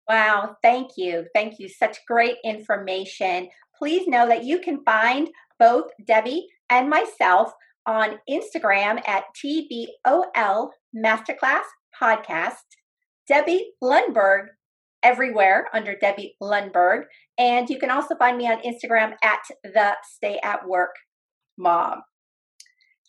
Wow, 0.08 0.56
thank 0.62 0.90
you. 0.96 1.26
Thank 1.32 1.60
you. 1.60 1.68
Such 1.68 1.96
great 2.08 2.36
information. 2.44 3.48
Please 3.78 4.08
know 4.08 4.26
that 4.26 4.42
you 4.42 4.58
can 4.58 4.82
find 4.84 5.30
both 5.60 5.90
Debbie 6.04 6.48
and 6.68 6.90
myself 6.90 7.52
on 7.86 8.18
Instagram 8.28 9.00
at 9.08 9.24
TBOL 9.42 10.70
Masterclass 10.94 11.62
Podcast. 11.98 12.81
Debbie 13.28 13.72
Lundberg 13.82 14.46
everywhere 15.02 15.68
under 15.72 15.96
Debbie 15.96 16.36
Lundberg. 16.40 17.04
And 17.38 17.68
you 17.68 17.78
can 17.78 17.90
also 17.90 18.14
find 18.16 18.36
me 18.36 18.48
on 18.48 18.62
Instagram 18.62 19.14
at 19.22 19.40
the 19.64 19.96
Stay 20.04 20.38
at 20.42 20.66
Work 20.66 20.94
Mom. 21.58 22.02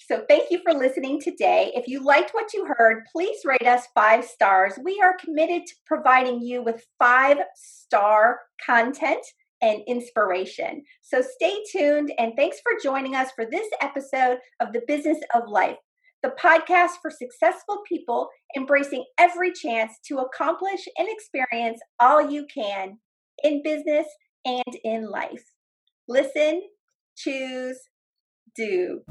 So 0.08 0.26
thank 0.28 0.52
you 0.52 0.60
for 0.63 0.73
listening 0.73 1.21
today. 1.21 1.71
If 1.76 1.88
you 1.88 2.04
liked 2.04 2.32
what 2.34 2.54
you 2.54 2.65
heard, 2.65 3.04
please 3.12 3.45
rate 3.45 3.65
us 3.65 3.88
five 3.95 4.26
stars. 4.26 4.73
We 4.84 4.99
are 5.02 5.15
committed 5.17 5.65
to 5.65 5.76
providing 5.86 6.41
you 6.41 6.62
with 6.62 6.86
five 6.99 7.38
star 7.56 8.39
content 8.65 9.26
and 9.62 9.82
inspiration. 9.88 10.84
So 11.02 11.21
stay 11.21 11.63
tuned 11.71 12.12
and 12.17 12.34
thanks 12.36 12.58
for 12.62 12.73
joining 12.84 13.15
us 13.15 13.30
for 13.34 13.45
this 13.49 13.67
episode 13.82 14.39
of 14.60 14.73
The 14.73 14.82
Business 14.86 15.19
of 15.34 15.47
Life, 15.47 15.78
the 16.23 16.33
podcast 16.41 16.91
for 17.01 17.12
successful 17.12 17.81
people 17.88 18.29
embracing 18.55 19.03
every 19.19 19.51
chance 19.51 19.93
to 20.07 20.19
accomplish 20.19 20.88
and 20.97 21.07
experience 21.09 21.79
all 21.99 22.31
you 22.31 22.47
can 22.51 22.97
in 23.43 23.62
business 23.62 24.07
and 24.45 24.77
in 24.83 25.09
life. 25.09 25.51
Listen, 26.07 26.63
choose, 27.15 27.77
do. 28.55 29.01